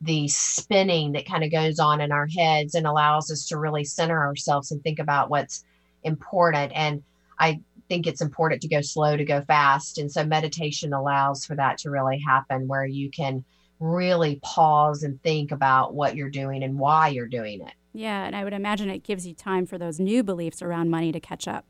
[0.00, 3.84] the spinning that kind of goes on in our heads and allows us to really
[3.84, 5.64] center ourselves and think about what's
[6.02, 6.72] important.
[6.74, 7.02] And
[7.38, 9.98] I think it's important to go slow to go fast.
[9.98, 13.44] And so meditation allows for that to really happen where you can
[13.78, 17.74] really pause and think about what you're doing and why you're doing it.
[17.92, 21.12] Yeah, and I would imagine it gives you time for those new beliefs around money
[21.12, 21.66] to catch up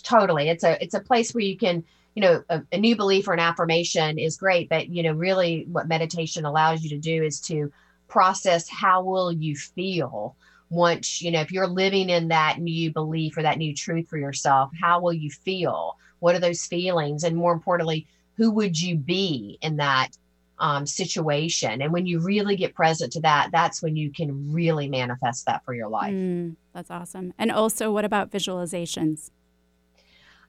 [0.00, 0.48] totally.
[0.48, 1.84] It's a it's a place where you can
[2.14, 5.66] you know a, a, new belief or an affirmation is great but you know really
[5.70, 7.72] what meditation allows you to do is to
[8.08, 10.36] process how will you feel
[10.68, 14.18] once you know if you're living in that new belief or that new truth for
[14.18, 15.96] yourself how will you feel?
[16.18, 17.24] What are those feelings?
[17.24, 20.10] And more importantly who would you be in that
[20.58, 21.82] um, situation?
[21.82, 25.64] And when you really get present to that that's when you can really manifest that
[25.64, 26.12] for your life.
[26.12, 27.32] Mm, that's awesome.
[27.38, 29.30] And also what about visualizations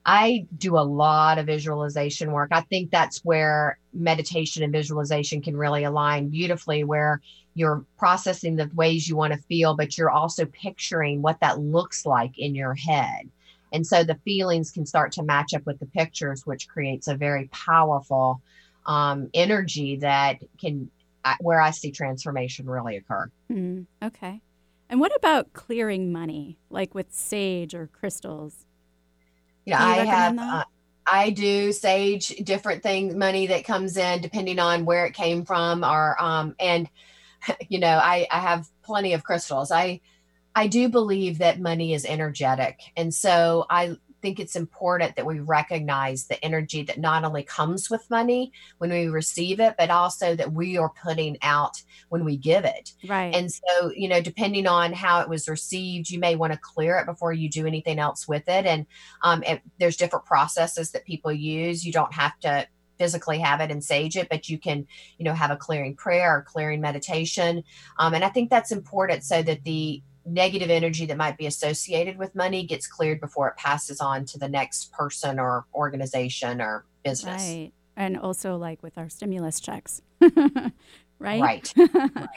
[0.06, 2.50] I do a lot of visualization work.
[2.52, 7.22] I think that's where meditation and visualization can really align beautifully, where
[7.54, 12.06] you're processing the ways you want to feel, but you're also picturing what that looks
[12.06, 13.30] like in your head.
[13.74, 17.16] And so the feelings can start to match up with the pictures, which creates a
[17.16, 18.42] very powerful
[18.86, 20.90] um, energy that can,
[21.40, 23.30] where I see transformation really occur.
[23.52, 24.42] Mm, okay.
[24.90, 28.66] And what about clearing money, like with sage or crystals?
[29.66, 30.64] You know, I have, uh,
[31.06, 35.84] I do sage different things, money that comes in depending on where it came from,
[35.84, 36.90] or um, and
[37.70, 39.72] you know, I I have plenty of crystals.
[39.72, 40.02] I
[40.56, 45.40] I do believe that money is energetic, and so I think it's important that we
[45.40, 50.36] recognize the energy that not only comes with money when we receive it, but also
[50.36, 52.94] that we are putting out when we give it.
[53.08, 53.34] Right.
[53.34, 56.98] And so, you know, depending on how it was received, you may want to clear
[56.98, 58.66] it before you do anything else with it.
[58.66, 58.86] And
[59.24, 61.86] um, it, there's different processes that people use.
[61.86, 64.86] You don't have to physically have it and sage it, but you can,
[65.18, 67.64] you know, have a clearing prayer or clearing meditation.
[67.98, 72.18] Um, and I think that's important so that the negative energy that might be associated
[72.18, 76.86] with money gets cleared before it passes on to the next person or organization or
[77.04, 77.42] business.
[77.44, 77.72] Right.
[77.96, 80.02] And also like with our stimulus checks.
[80.22, 80.72] right?
[81.42, 81.74] Right.
[81.78, 82.30] right.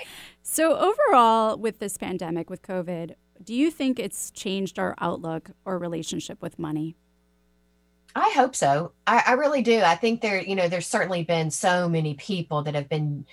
[0.43, 5.79] So overall with this pandemic with COVID, do you think it's changed our outlook or
[5.79, 6.97] relationship with money?
[8.17, 8.93] I hope so.
[9.07, 9.81] I, I really do.
[9.81, 13.27] I think there, you know, there's certainly been so many people that have been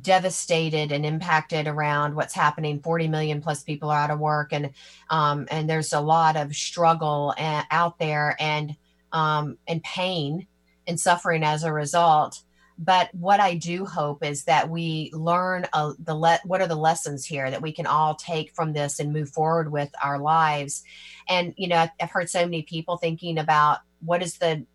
[0.00, 2.80] devastated and impacted around what's happening.
[2.80, 4.70] 40 million plus people are out of work and
[5.10, 8.76] um, and there's a lot of struggle a- out there and
[9.12, 10.46] um, and pain
[10.86, 12.42] and suffering as a result.
[12.78, 16.74] But what i do hope is that we learn uh, the le- what are the
[16.74, 20.82] lessons here that we can all take from this and move forward with our lives?
[21.28, 24.66] And you know i've heard so many people thinking about what is the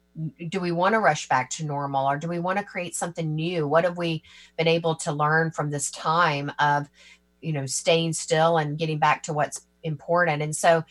[0.50, 3.36] do we want to rush back to normal or do we want to create something
[3.36, 3.68] new?
[3.68, 4.24] What have we
[4.58, 6.90] been able to learn from this time of
[7.42, 10.42] you know staying still and getting back to what's important?
[10.42, 10.84] And so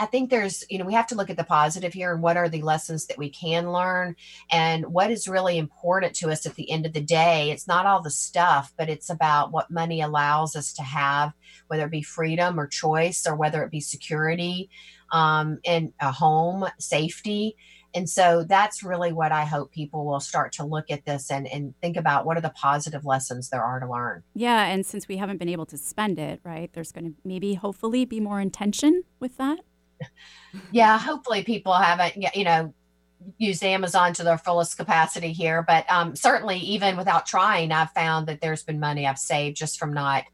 [0.00, 2.36] i think there's you know we have to look at the positive here and what
[2.36, 4.16] are the lessons that we can learn
[4.50, 7.50] and what is really important to us at the end of the day.
[7.50, 11.32] It's not all the stuff but it's about what money allows us to have
[11.68, 14.70] whether it be freedom or choice or whether it be security
[15.12, 17.56] um, and a home safety
[17.96, 21.46] And so that's really what I hope people will start to look at this and,
[21.48, 24.22] and think about what are the positive lessons there are to learn.
[24.34, 24.66] Yeah.
[24.66, 28.04] And since we haven't been able to spend it, right, there's going to maybe hopefully
[28.04, 29.60] be more intention with that.
[30.70, 30.98] yeah.
[30.98, 32.74] Hopefully people haven't, you know,
[33.38, 35.64] used Amazon to their fullest capacity here.
[35.66, 39.78] But um, certainly, even without trying, I've found that there's been money I've saved just
[39.78, 40.24] from not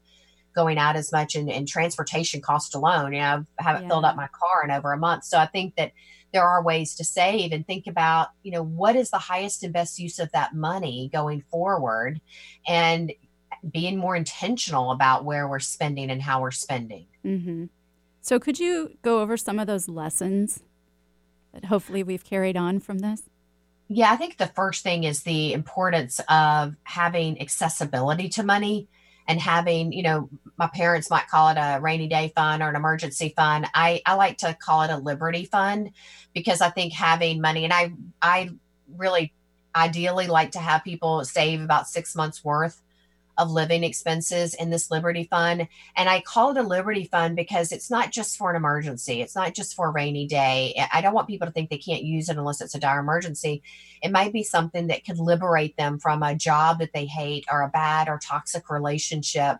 [0.53, 3.13] going out as much in, in transportation cost alone.
[3.13, 3.87] You know, I haven't yeah.
[3.87, 5.23] filled up my car in over a month.
[5.23, 5.93] So I think that
[6.33, 9.71] there are ways to save and think about, you know, what is the highest and
[9.71, 12.19] best use of that money going forward
[12.67, 13.13] and
[13.69, 17.05] being more intentional about where we're spending and how we're spending.
[17.23, 17.65] Mm-hmm.
[18.21, 20.63] So, could you go over some of those lessons
[21.53, 23.23] that hopefully we've carried on from this?
[23.87, 28.87] Yeah, I think the first thing is the importance of having accessibility to money
[29.27, 32.75] and having, you know, my parents might call it a rainy day fund or an
[32.75, 33.65] emergency fund.
[33.73, 35.91] I, I like to call it a liberty fund
[36.33, 38.51] because I think having money and I I
[38.97, 39.33] really
[39.75, 42.82] ideally like to have people save about six months worth
[43.37, 45.67] of living expenses in this Liberty Fund.
[45.95, 49.35] And I call it a Liberty Fund because it's not just for an emergency, it's
[49.35, 50.75] not just for a rainy day.
[50.93, 53.63] I don't want people to think they can't use it unless it's a dire emergency.
[54.01, 57.61] It might be something that could liberate them from a job that they hate or
[57.61, 59.57] a bad or toxic relationship.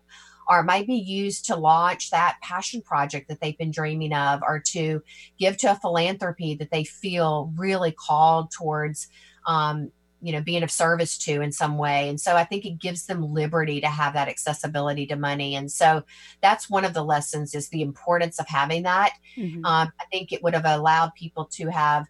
[0.49, 4.41] Or it might be used to launch that passion project that they've been dreaming of,
[4.45, 5.01] or to
[5.39, 9.07] give to a philanthropy that they feel really called towards
[9.47, 9.91] um,
[10.23, 12.09] you know being of service to in some way.
[12.09, 15.55] And so i think it gives them liberty to have that accessibility to money.
[15.55, 16.03] And so
[16.41, 19.13] that's one of the lessons is the importance of having that.
[19.37, 19.65] Mm-hmm.
[19.65, 22.07] um, i think it would have allowed people to have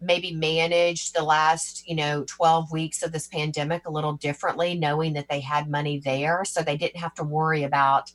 [0.00, 5.14] maybe managed the last you know 12 weeks of this pandemic a little differently knowing
[5.14, 6.44] that they had money there.
[6.44, 8.12] So they didn't have to worry about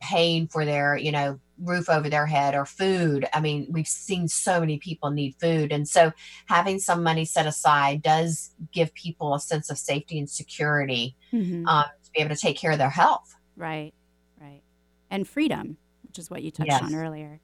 [0.00, 3.26] paying for their you know roof over their head or food.
[3.32, 5.72] I mean we've seen so many people need food.
[5.72, 6.12] And so
[6.46, 11.66] having some money set aside does give people a sense of safety and security mm-hmm.
[11.66, 13.34] um, to be able to take care of their health.
[13.56, 13.92] Right
[14.40, 14.62] right.
[15.10, 15.76] And freedom
[16.06, 16.82] which is what you touched yes.
[16.82, 17.40] on earlier.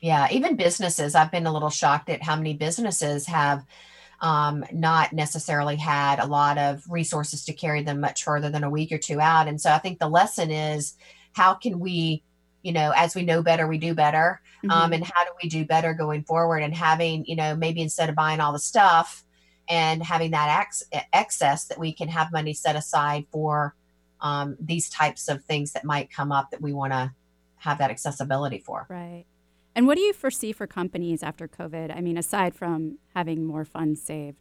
[0.00, 3.64] Yeah even businesses i've been a little shocked at how many businesses have
[4.20, 8.70] um, not necessarily had a lot of resources to carry them much further than a
[8.70, 9.46] week or two out.
[9.46, 10.94] And so i think the lesson is
[11.32, 12.22] how can we
[12.62, 14.40] you know as we know better we do better.
[14.64, 14.82] Um, mm-hmm.
[14.82, 16.62] um, and how do we do better going forward?
[16.62, 19.24] And having you know maybe instead of buying all the stuff
[19.68, 23.74] and having that ex- excess that we can have money set aside for
[24.20, 27.12] um, these types of things that might come up that we want to
[27.56, 28.86] have that accessibility for.
[28.88, 29.24] Right.
[29.74, 31.96] And what do you foresee for companies after covid?
[31.96, 34.38] I mean aside from having more funds saved.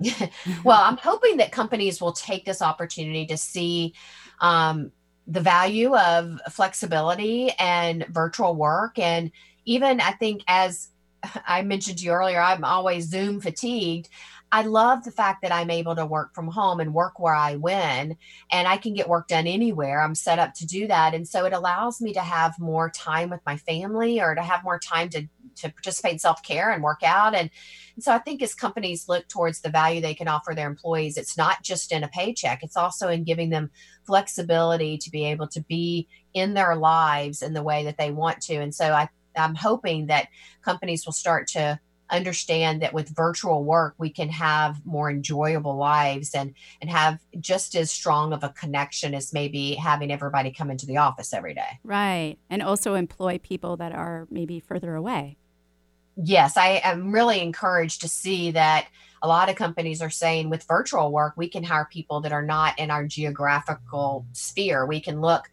[0.64, 3.94] Well i'm hoping that companies will take this opportunity to see
[4.40, 4.90] um,
[5.26, 8.98] the value of flexibility and virtual work.
[8.98, 9.30] And
[9.64, 10.88] even I think, as
[11.46, 14.08] I mentioned to you earlier, I'm always Zoom fatigued.
[14.54, 17.56] I love the fact that I'm able to work from home and work where I
[17.56, 18.18] win,
[18.52, 20.02] and I can get work done anywhere.
[20.02, 21.14] I'm set up to do that.
[21.14, 24.62] And so it allows me to have more time with my family or to have
[24.62, 25.22] more time to,
[25.56, 27.34] to participate in self care and work out.
[27.34, 27.48] And,
[27.94, 31.16] and so I think as companies look towards the value they can offer their employees,
[31.16, 33.70] it's not just in a paycheck, it's also in giving them
[34.06, 38.42] flexibility to be able to be in their lives in the way that they want
[38.42, 38.56] to.
[38.56, 40.28] And so I, I'm hoping that
[40.62, 41.80] companies will start to
[42.12, 47.74] understand that with virtual work we can have more enjoyable lives and and have just
[47.74, 51.80] as strong of a connection as maybe having everybody come into the office every day.
[51.82, 52.36] Right.
[52.50, 55.38] And also employ people that are maybe further away.
[56.16, 58.86] Yes i am really encouraged to see that
[59.22, 62.44] a lot of companies are saying with virtual work we can hire people that are
[62.44, 64.84] not in our geographical sphere.
[64.84, 65.48] We can look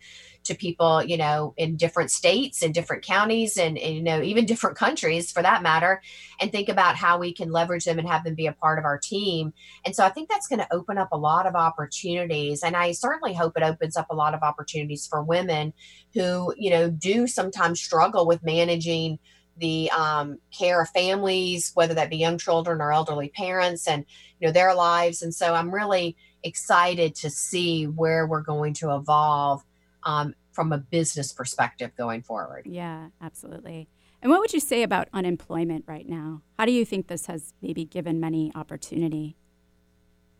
[0.49, 4.45] to people, you know, in different states and different counties and, and, you know, even
[4.47, 6.01] different countries for that matter,
[6.41, 8.85] and think about how we can leverage them and have them be a part of
[8.85, 9.53] our team.
[9.85, 12.63] And so I think that's going to open up a lot of opportunities.
[12.63, 15.73] And I certainly hope it opens up a lot of opportunities for women
[16.13, 19.19] who, you know, do sometimes struggle with managing
[19.57, 24.05] the um, care of families, whether that be young children or elderly parents, and
[24.39, 25.21] you know their lives.
[25.21, 29.63] And so I'm really excited to see where we're going to evolve
[30.03, 32.65] um, from a business perspective going forward.
[32.65, 33.87] Yeah, absolutely.
[34.21, 36.41] And what would you say about unemployment right now?
[36.57, 39.37] How do you think this has maybe given many opportunity?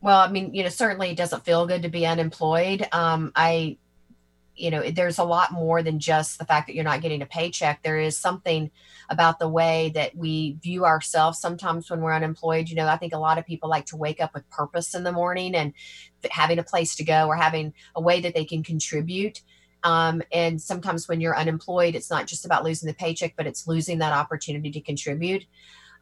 [0.02, 2.86] Well, I mean, you know, certainly it doesn't feel good to be unemployed.
[2.92, 3.78] Um, I,
[4.54, 7.26] you know, there's a lot more than just the fact that you're not getting a
[7.26, 7.82] paycheck.
[7.82, 8.70] There is something
[9.08, 12.68] about the way that we view ourselves sometimes when we're unemployed.
[12.68, 15.04] You know, I think a lot of people like to wake up with purpose in
[15.04, 15.72] the morning and
[16.30, 19.40] having a place to go or having a way that they can contribute.
[19.82, 23.66] Um, and sometimes when you're unemployed, it's not just about losing the paycheck, but it's
[23.66, 25.44] losing that opportunity to contribute.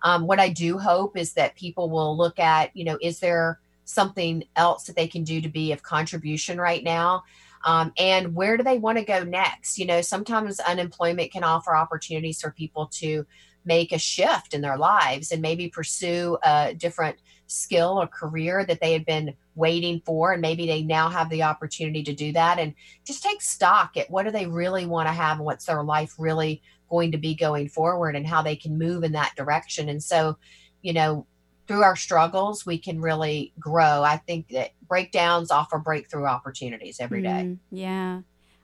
[0.03, 3.61] Um, what I do hope is that people will look at, you know, is there
[3.85, 7.25] something else that they can do to be of contribution right now?
[7.65, 9.79] Um, and where do they want to go next?
[9.79, 13.27] You know, sometimes unemployment can offer opportunities for people to
[13.65, 17.19] make a shift in their lives and maybe pursue a different
[17.49, 21.43] skill or career that they had been waiting for and maybe they now have the
[21.43, 22.75] opportunity to do that and
[23.05, 26.15] just take stock at what do they really want to have and what's their life
[26.19, 30.03] really going to be going forward and how they can move in that direction and
[30.03, 30.37] so
[30.83, 31.27] you know
[31.67, 37.23] through our struggles we can really grow i think that breakdowns offer breakthrough opportunities every
[37.23, 38.21] day Mm, yeah.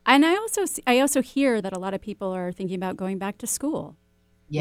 [0.07, 3.19] And I also i also hear that a lot of people are thinking about going
[3.19, 3.97] back to school.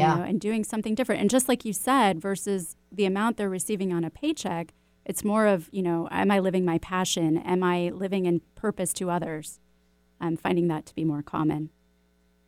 [0.00, 1.20] yeah know, and doing something different.
[1.20, 4.72] And just like you said, versus the amount they're receiving on a paycheck,
[5.04, 7.38] it's more of, you know, am I living my passion?
[7.38, 9.60] Am I living in purpose to others?
[10.20, 11.70] I'm finding that to be more common.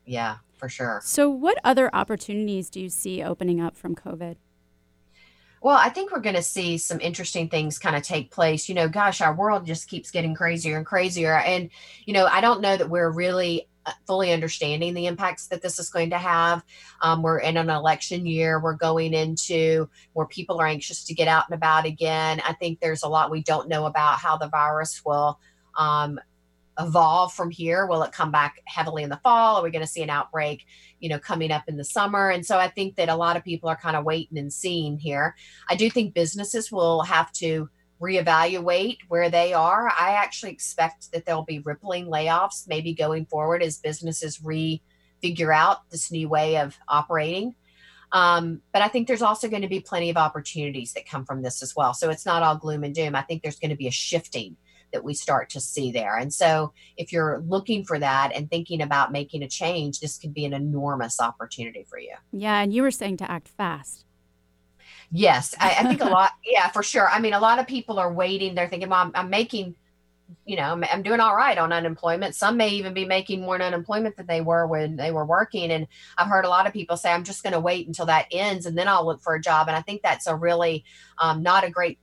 [0.04, 4.36] yeah for sure So, what other opportunities do you see opening up from COVID?
[5.62, 8.68] Well, I think we're going to see some interesting things kind of take place.
[8.68, 11.34] You know, gosh, our world just keeps getting crazier and crazier.
[11.38, 11.70] And,
[12.04, 13.68] you know, I don't know that we're really
[14.06, 16.62] fully understanding the impacts that this is going to have.
[17.02, 18.60] Um, we're in an election year.
[18.60, 22.40] We're going into where people are anxious to get out and about again.
[22.44, 25.38] I think there's a lot we don't know about how the virus will
[25.76, 26.18] um,
[26.78, 27.86] evolve from here.
[27.86, 29.56] Will it come back heavily in the fall?
[29.56, 30.66] Are we going to see an outbreak,
[31.00, 32.30] you know, coming up in the summer?
[32.30, 34.98] And so I think that a lot of people are kind of waiting and seeing
[34.98, 35.34] here.
[35.68, 37.68] I do think businesses will have to
[38.00, 39.88] reevaluate where they are.
[39.88, 45.88] I actually expect that there'll be rippling layoffs maybe going forward as businesses refigure out
[45.90, 47.54] this new way of operating.
[48.12, 51.42] Um, but I think there's also going to be plenty of opportunities that come from
[51.42, 51.92] this as well.
[51.92, 53.14] So it's not all gloom and doom.
[53.14, 54.56] I think there's going to be a shifting
[54.92, 56.16] that we start to see there.
[56.16, 60.32] And so if you're looking for that and thinking about making a change, this could
[60.32, 62.14] be an enormous opportunity for you.
[62.32, 64.05] Yeah, and you were saying to act fast.
[65.10, 66.32] Yes, I, I think a lot.
[66.44, 67.08] Yeah, for sure.
[67.08, 68.54] I mean, a lot of people are waiting.
[68.54, 69.74] They're thinking, "Well, I'm, I'm making,
[70.46, 73.60] you know, I'm, I'm doing all right on unemployment." Some may even be making more
[73.60, 75.70] unemployment than they were when they were working.
[75.72, 75.88] And
[76.18, 78.66] I've heard a lot of people say, "I'm just going to wait until that ends
[78.66, 80.84] and then I'll look for a job." And I think that's a really
[81.18, 81.98] um, not a great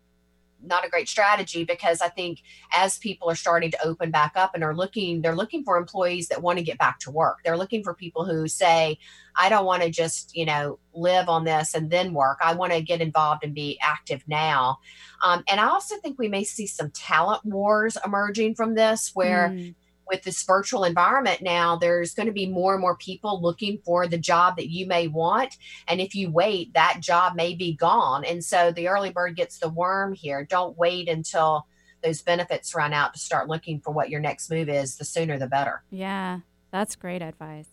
[0.63, 2.39] not a great strategy because I think
[2.73, 6.27] as people are starting to open back up and are looking, they're looking for employees
[6.29, 7.39] that want to get back to work.
[7.43, 8.97] They're looking for people who say,
[9.35, 12.37] I don't want to just, you know, live on this and then work.
[12.41, 14.77] I want to get involved and be active now.
[15.23, 19.49] Um, and I also think we may see some talent wars emerging from this where
[19.53, 19.75] Mm,
[20.07, 24.07] with this virtual environment now, there's going to be more and more people looking for
[24.07, 25.57] the job that you may want.
[25.87, 28.25] And if you wait, that job may be gone.
[28.25, 30.45] And so the early bird gets the worm here.
[30.45, 31.67] Don't wait until
[32.03, 34.97] those benefits run out to start looking for what your next move is.
[34.97, 35.83] The sooner, the better.
[35.89, 36.39] yeah,
[36.71, 37.67] that's great advice.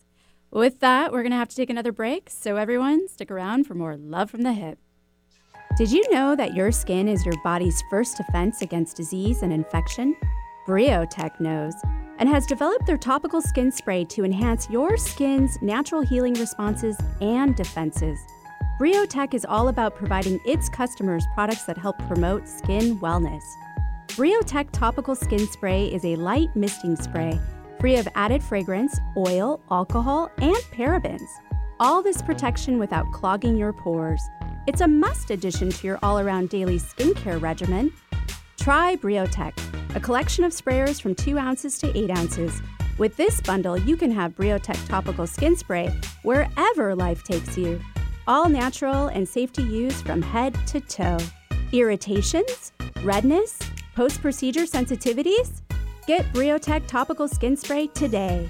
[0.51, 2.29] With that, we're going to have to take another break.
[2.29, 4.75] So, everyone, stick around for more Love from the Hyp.
[5.77, 10.15] Did you know that your skin is your body's first defense against disease and infection?
[10.67, 11.73] Briotech knows
[12.19, 17.55] and has developed their topical skin spray to enhance your skin's natural healing responses and
[17.55, 18.19] defenses.
[18.79, 23.43] Briotech is all about providing its customers products that help promote skin wellness.
[24.09, 27.39] Briotech topical skin spray is a light misting spray
[27.79, 31.27] free of added fragrance, oil, alcohol, and parabens.
[31.79, 34.21] All this protection without clogging your pores.
[34.67, 37.91] It's a must addition to your all around daily skincare regimen.
[38.61, 39.57] Try Briotech,
[39.95, 42.61] a collection of sprayers from 2 ounces to 8 ounces.
[42.99, 45.91] With this bundle, you can have Briotech topical skin spray
[46.21, 47.81] wherever life takes you.
[48.27, 51.17] All natural and safe to use from head to toe.
[51.71, 52.71] Irritations?
[53.01, 53.57] Redness?
[53.95, 55.63] Post procedure sensitivities?
[56.05, 58.47] Get Briotech topical skin spray today.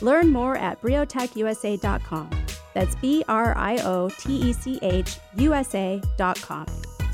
[0.00, 2.30] Learn more at briotechusa.com.
[2.74, 6.66] That's B R I O T E C H U S A.com.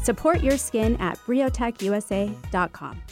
[0.05, 3.03] Support your skin at briotechusa.com.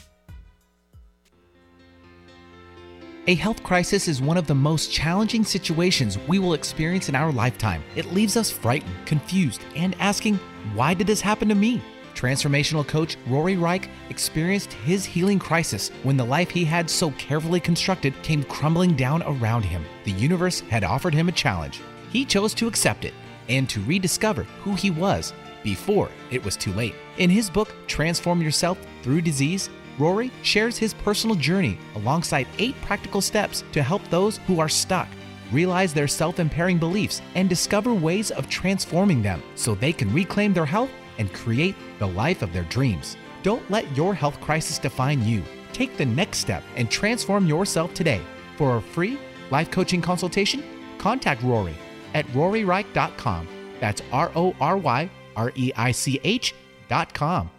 [3.29, 7.33] A health crisis is one of the most challenging situations we will experience in our
[7.33, 7.83] lifetime.
[7.97, 10.39] It leaves us frightened, confused, and asking,
[10.75, 11.81] why did this happen to me?
[12.15, 17.61] Transformational coach Rory Reich experienced his healing crisis when the life he had so carefully
[17.61, 19.83] constructed came crumbling down around him.
[20.05, 21.81] The universe had offered him a challenge.
[22.11, 23.15] He chose to accept it
[23.49, 25.33] and to rediscover who he was
[25.63, 26.95] before it was too late.
[27.19, 33.21] In his book, Transform Yourself Through Disease, Rory shares his personal journey alongside eight practical
[33.21, 35.09] steps to help those who are stuck
[35.53, 40.53] realize their self impairing beliefs and discover ways of transforming them so they can reclaim
[40.53, 43.17] their health and create the life of their dreams.
[43.43, 45.43] Don't let your health crisis define you.
[45.73, 48.21] Take the next step and transform yourself today.
[48.57, 49.19] For a free
[49.51, 50.63] life coaching consultation,
[50.99, 51.75] contact Rory
[52.15, 53.49] at roryreich.com.
[53.81, 56.55] That's R O R Y R E I C H
[56.89, 57.51] dot com.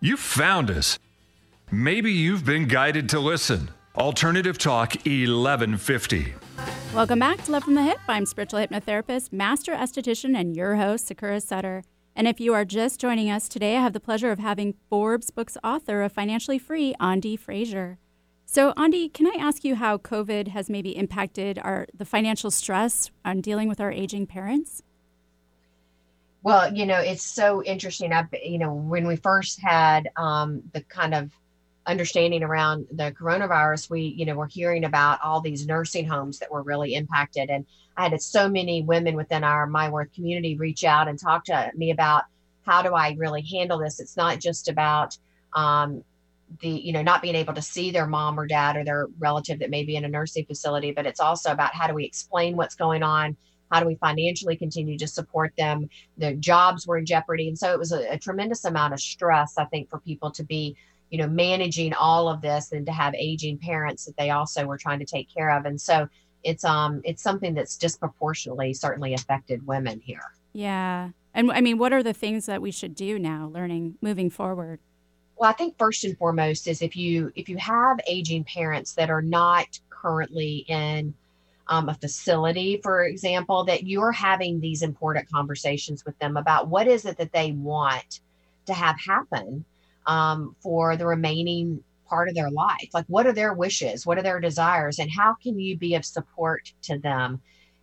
[0.00, 0.98] You found us.
[1.70, 3.70] Maybe you've been guided to listen.
[3.96, 6.34] Alternative Talk 1150.
[6.94, 7.98] Welcome back to Love from the Hyp.
[8.08, 11.82] I'm spiritual hypnotherapist, master esthetician, and your host, Sakura Sutter.
[12.16, 15.30] And if you are just joining us today, I have the pleasure of having Forbes
[15.30, 17.98] Books author of Financially Free, Ande Frazier.
[18.46, 23.10] So, Ande, can I ask you how COVID has maybe impacted our the financial stress
[23.24, 24.82] on dealing with our aging parents?
[26.48, 28.10] Well, you know, it's so interesting.
[28.10, 31.30] I, you know, when we first had um, the kind of
[31.84, 36.50] understanding around the coronavirus, we, you know, we're hearing about all these nursing homes that
[36.50, 37.50] were really impacted.
[37.50, 37.66] And
[37.98, 41.70] I had so many women within our My Worth community reach out and talk to
[41.76, 42.24] me about
[42.64, 44.00] how do I really handle this?
[44.00, 45.18] It's not just about
[45.52, 46.02] um,
[46.62, 49.58] the, you know, not being able to see their mom or dad or their relative
[49.58, 52.56] that may be in a nursing facility, but it's also about how do we explain
[52.56, 53.36] what's going on?
[53.70, 55.88] How do we financially continue to support them?
[56.16, 57.48] Their jobs were in jeopardy.
[57.48, 60.44] And so it was a, a tremendous amount of stress, I think, for people to
[60.44, 60.76] be
[61.10, 64.76] you know managing all of this and to have aging parents that they also were
[64.76, 66.08] trying to take care of and so
[66.44, 71.92] it's um it's something that's disproportionately certainly affected women here yeah and i mean what
[71.92, 74.80] are the things that we should do now learning moving forward
[75.36, 79.10] well i think first and foremost is if you if you have aging parents that
[79.10, 81.14] are not currently in
[81.68, 86.86] um, a facility for example that you're having these important conversations with them about what
[86.86, 88.20] is it that they want
[88.66, 89.64] to have happen
[90.06, 92.88] um, for the remaining part of their life.
[92.94, 94.06] Like, what are their wishes?
[94.06, 94.98] What are their desires?
[94.98, 97.40] And how can you be of support to them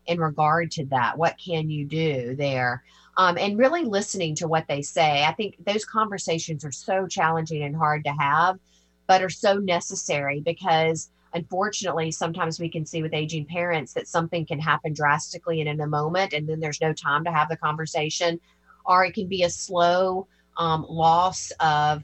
[0.08, 1.18] in regard to that?
[1.18, 2.84] What can you do there?
[3.18, 5.24] Um, and really listening to what they say.
[5.24, 8.60] I think those conversations are so challenging and hard to have,
[9.08, 14.46] but are so necessary because unfortunately, sometimes we can see with aging parents that something
[14.46, 17.58] can happen drastically and in a moment, and then there's no time to have the
[17.58, 18.40] conversation,
[18.86, 20.28] or it can be a slow
[20.58, 22.04] um, loss of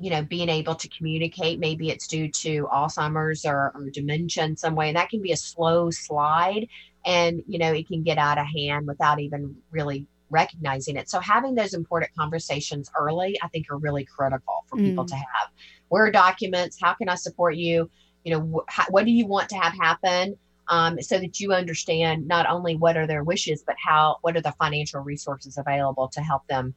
[0.00, 1.60] you know being able to communicate.
[1.60, 5.32] Maybe it's due to alzheimer's or, or dementia in some way and that can be
[5.32, 6.66] a slow slide
[7.04, 11.10] and you know it can get out of hand without even really recognizing it.
[11.10, 14.86] So having those important conversations early i think are really critical for mm.
[14.86, 15.50] people to have.
[15.88, 17.90] Where are documents how can i support you
[18.24, 20.36] you know wh- what do you want to have happen
[20.68, 24.40] um, so that you understand not only what are their wishes but how what are
[24.40, 26.74] the financial resources available to help them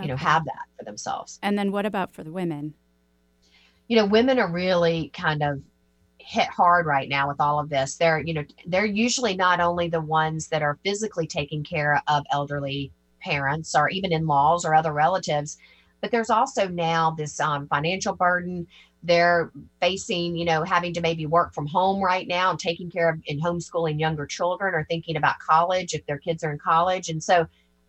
[0.00, 1.38] you know have that for themselves.
[1.42, 2.74] And then what about for the women?
[3.88, 5.60] You know women are really kind of
[6.18, 7.96] hit hard right now with all of this.
[7.96, 12.24] They're you know they're usually not only the ones that are physically taking care of
[12.30, 15.56] elderly parents or even in-laws or other relatives
[16.02, 18.66] but there's also now this um, financial burden
[19.02, 19.50] they're
[19.80, 23.20] facing you know having to maybe work from home right now and taking care of
[23.28, 27.22] and homeschooling younger children or thinking about college if their kids are in college and
[27.22, 27.46] so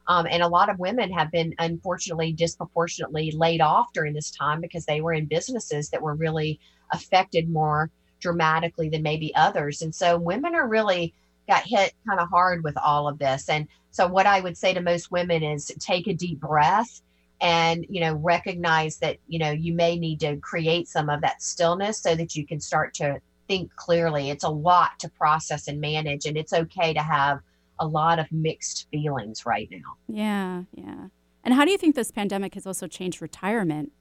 [0.07, 4.59] um, and a lot of women have been unfortunately disproportionately laid off during this time
[4.59, 6.59] because they were in businesses that were really
[6.91, 7.89] affected more
[8.19, 9.81] dramatically than maybe others.
[9.81, 11.13] And so women are really
[11.47, 13.49] got hit kind of hard with all of this.
[13.49, 17.01] And so what I would say to most women is take a deep breath
[17.43, 21.43] and you know recognize that you know you may need to create some of that
[21.43, 24.29] stillness so that you can start to think clearly.
[24.29, 27.39] It's a lot to process and manage and it's okay to have
[27.79, 29.97] a lot of mixed feelings right now.
[30.07, 31.07] Yeah, yeah.
[31.43, 33.91] And how do you think this pandemic has also changed retirement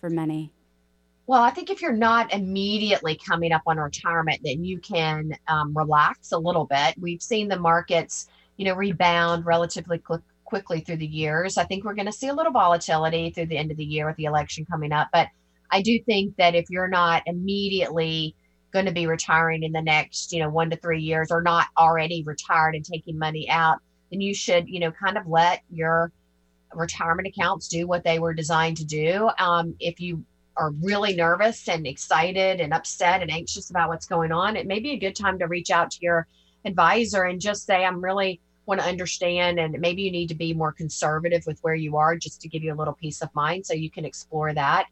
[0.00, 0.52] for many?
[1.28, 5.72] Well, I think if you're not immediately coming up on retirement, then you can um,
[5.76, 6.96] relax a little bit.
[7.00, 8.26] We've seen the markets,
[8.56, 10.22] you know, rebound relatively quick,
[10.52, 11.56] quickly through the years.
[11.56, 14.06] I think we're going to see a little volatility through the end of the year
[14.06, 15.08] with the election coming up.
[15.10, 15.28] But
[15.70, 18.36] I do think that if you're not immediately
[18.70, 21.68] going to be retiring in the next, you know, one to three years or not
[21.78, 23.78] already retired and taking money out,
[24.10, 26.12] then you should, you know, kind of let your
[26.74, 29.30] retirement accounts do what they were designed to do.
[29.38, 30.22] Um, if you
[30.58, 34.80] are really nervous and excited and upset and anxious about what's going on, it may
[34.80, 36.26] be a good time to reach out to your
[36.66, 40.54] advisor and just say, I'm really want to understand and maybe you need to be
[40.54, 43.66] more conservative with where you are just to give you a little peace of mind
[43.66, 44.86] so you can explore that.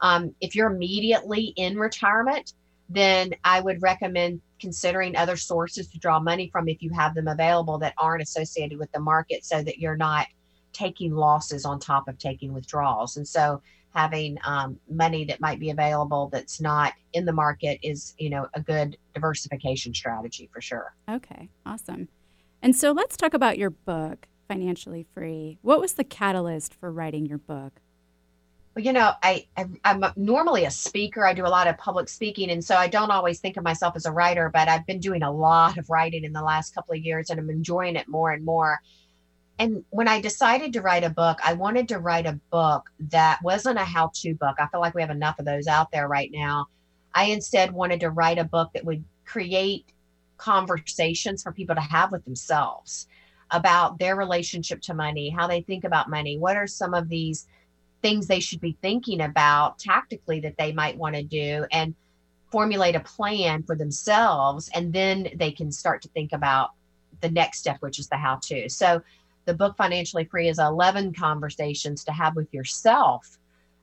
[0.00, 2.54] Um, if you're immediately in retirement,
[2.88, 7.28] then I would recommend considering other sources to draw money from if you have them
[7.28, 10.26] available that aren't associated with the market so that you're not
[10.72, 13.16] taking losses on top of taking withdrawals.
[13.16, 13.62] And so
[13.94, 18.46] having um, money that might be available that's not in the market is, you know,
[18.54, 20.94] a good diversification strategy for sure.
[21.08, 22.08] Okay, awesome.
[22.62, 25.58] And so let's talk about your book, Financially Free.
[25.62, 27.80] What was the catalyst for writing your book?
[28.74, 31.24] Well, you know, I, I am normally a speaker.
[31.24, 33.96] I do a lot of public speaking, and so I don't always think of myself
[33.96, 34.50] as a writer.
[34.52, 37.40] But I've been doing a lot of writing in the last couple of years, and
[37.40, 38.80] I'm enjoying it more and more.
[39.58, 43.40] And when I decided to write a book, I wanted to write a book that
[43.42, 44.56] wasn't a how-to book.
[44.58, 46.66] I feel like we have enough of those out there right now.
[47.14, 49.84] I instead wanted to write a book that would create
[50.40, 53.06] conversations for people to have with themselves
[53.50, 57.46] about their relationship to money, how they think about money, what are some of these
[58.02, 61.94] things they should be thinking about tactically that they might want to do and
[62.50, 66.70] formulate a plan for themselves and then they can start to think about
[67.20, 69.00] the next step which is the how to so
[69.44, 73.38] the book financially free is 11 conversations to have with yourself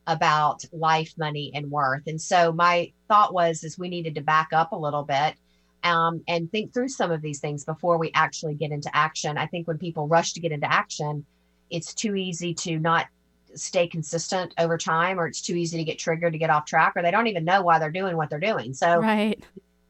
[0.08, 2.08] about life money and worth.
[2.08, 5.36] And so my thought was is we needed to back up a little bit
[5.84, 9.38] um, and think through some of these things before we actually get into action.
[9.38, 11.26] I think when people rush to get into action
[11.70, 13.08] it's too easy to not
[13.56, 16.94] stay consistent over time or it's too easy to get triggered to get off track
[16.96, 18.74] or they don't even know why they're doing what they're doing.
[18.74, 19.42] So right.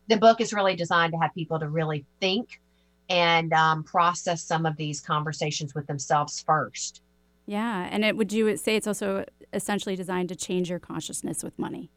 [0.07, 2.61] the book is really designed to have people to really think
[3.09, 7.01] and um, process some of these conversations with themselves first.
[7.45, 11.57] Yeah and it would you say it's also essentially designed to change your consciousness with
[11.57, 11.89] money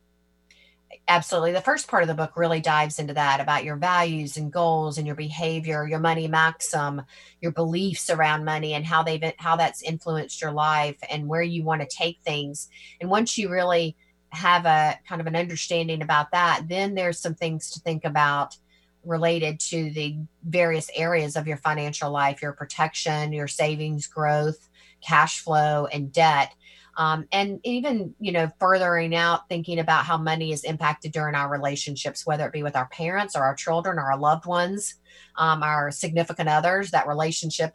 [1.08, 1.52] absolutely.
[1.52, 4.98] The first part of the book really dives into that about your values and goals
[4.98, 7.02] and your behavior your money maxim
[7.40, 11.62] your beliefs around money and how they've how that's influenced your life and where you
[11.64, 12.68] want to take things.
[13.00, 13.96] And once you really
[14.30, 18.56] have a kind of an understanding about that then there's some things to think about
[19.04, 24.68] related to the various areas of your financial life your protection your savings growth
[25.04, 26.54] cash flow and debt
[27.00, 31.50] um, and even you know furthering out thinking about how money is impacted during our
[31.50, 34.96] relationships whether it be with our parents or our children or our loved ones
[35.36, 37.74] um, our significant others that relationship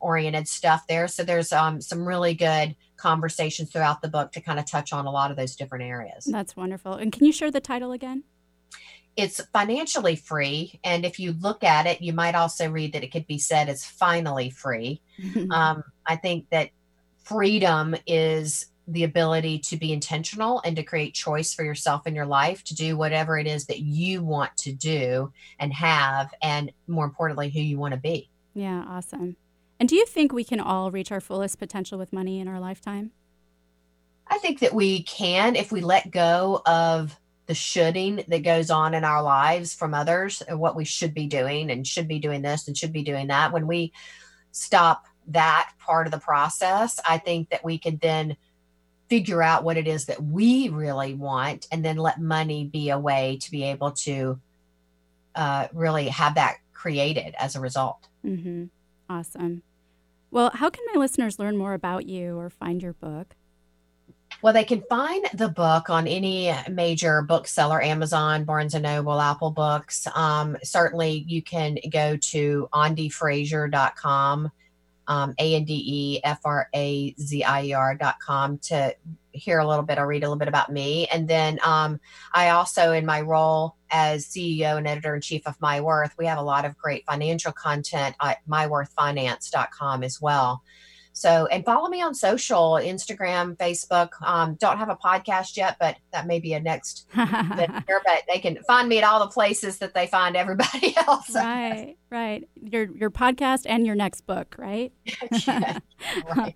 [0.00, 1.08] oriented stuff there.
[1.08, 5.06] So there's um, some really good conversations throughout the book to kind of touch on
[5.06, 6.24] a lot of those different areas.
[6.24, 6.94] That's wonderful.
[6.94, 8.24] And can you share the title again?
[9.16, 10.78] It's financially free.
[10.84, 13.68] And if you look at it you might also read that it could be said
[13.68, 15.00] it's finally free.
[15.50, 16.70] Um, i think that
[17.26, 22.26] freedom is the ability to be intentional and to create choice for yourself in your
[22.26, 27.04] life to do whatever it is that you want to do and have and more
[27.04, 28.30] importantly who you want to be.
[28.54, 29.36] Yeah awesome.
[29.80, 32.60] And do you think we can all reach our fullest potential with money in our
[32.60, 33.10] lifetime?
[34.28, 38.94] I think that we can if we let go of the shoulding that goes on
[38.94, 42.42] in our lives from others and what we should be doing and should be doing
[42.42, 43.52] this and should be doing that.
[43.52, 43.92] When we
[44.52, 48.36] stop that part of the process, I think that we can then
[49.08, 52.98] figure out what it is that we really want and then let money be a
[52.98, 54.40] way to be able to
[55.34, 58.08] uh, really have that created as a result.
[58.24, 58.64] Mm-hmm.
[59.08, 59.62] Awesome.
[60.30, 63.34] Well, how can my listeners learn more about you or find your book?
[64.42, 69.50] Well, they can find the book on any major bookseller, Amazon, Barnes and Noble, Apple
[69.50, 70.06] Books.
[70.14, 74.50] Um, certainly, you can go to andefrazier.com
[75.08, 75.34] um,
[77.98, 78.94] dot com to
[79.32, 81.06] hear a little bit or read a little bit about me.
[81.08, 82.00] And then um,
[82.32, 86.26] I also, in my role as CEO and editor in chief of My Worth, we
[86.26, 90.62] have a lot of great financial content at myworthfinance.com as well.
[91.16, 94.10] So, and follow me on social, Instagram, Facebook.
[94.20, 97.06] Um, don't have a podcast yet, but that may be a next.
[97.16, 101.34] But they can find me at all the places that they find everybody else.
[101.34, 102.46] Right, right.
[102.62, 104.92] Your your podcast and your next book, right?
[106.36, 106.54] right.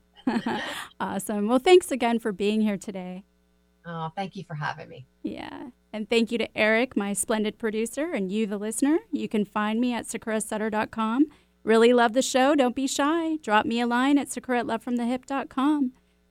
[1.00, 1.48] awesome.
[1.48, 3.24] Well, thanks again for being here today.
[3.86, 5.06] Oh, thank you for having me.
[5.22, 5.70] Yeah.
[5.92, 8.98] And thank you to Eric, my splendid producer, and you, the listener.
[9.10, 11.26] You can find me at sakurasutter.com
[11.62, 12.54] Really love the show?
[12.54, 13.36] Don't be shy.
[13.36, 14.64] Drop me a line at sakura.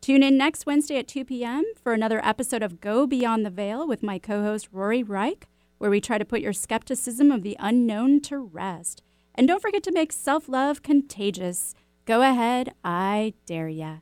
[0.02, 1.64] Tune in next Wednesday at 2 p.m.
[1.84, 5.92] for another episode of Go Beyond the Veil with my co host Rory Reich, where
[5.92, 9.04] we try to put your skepticism of the unknown to rest.
[9.36, 11.76] And don't forget to make self love contagious.
[12.06, 13.98] Go ahead, I dare ya.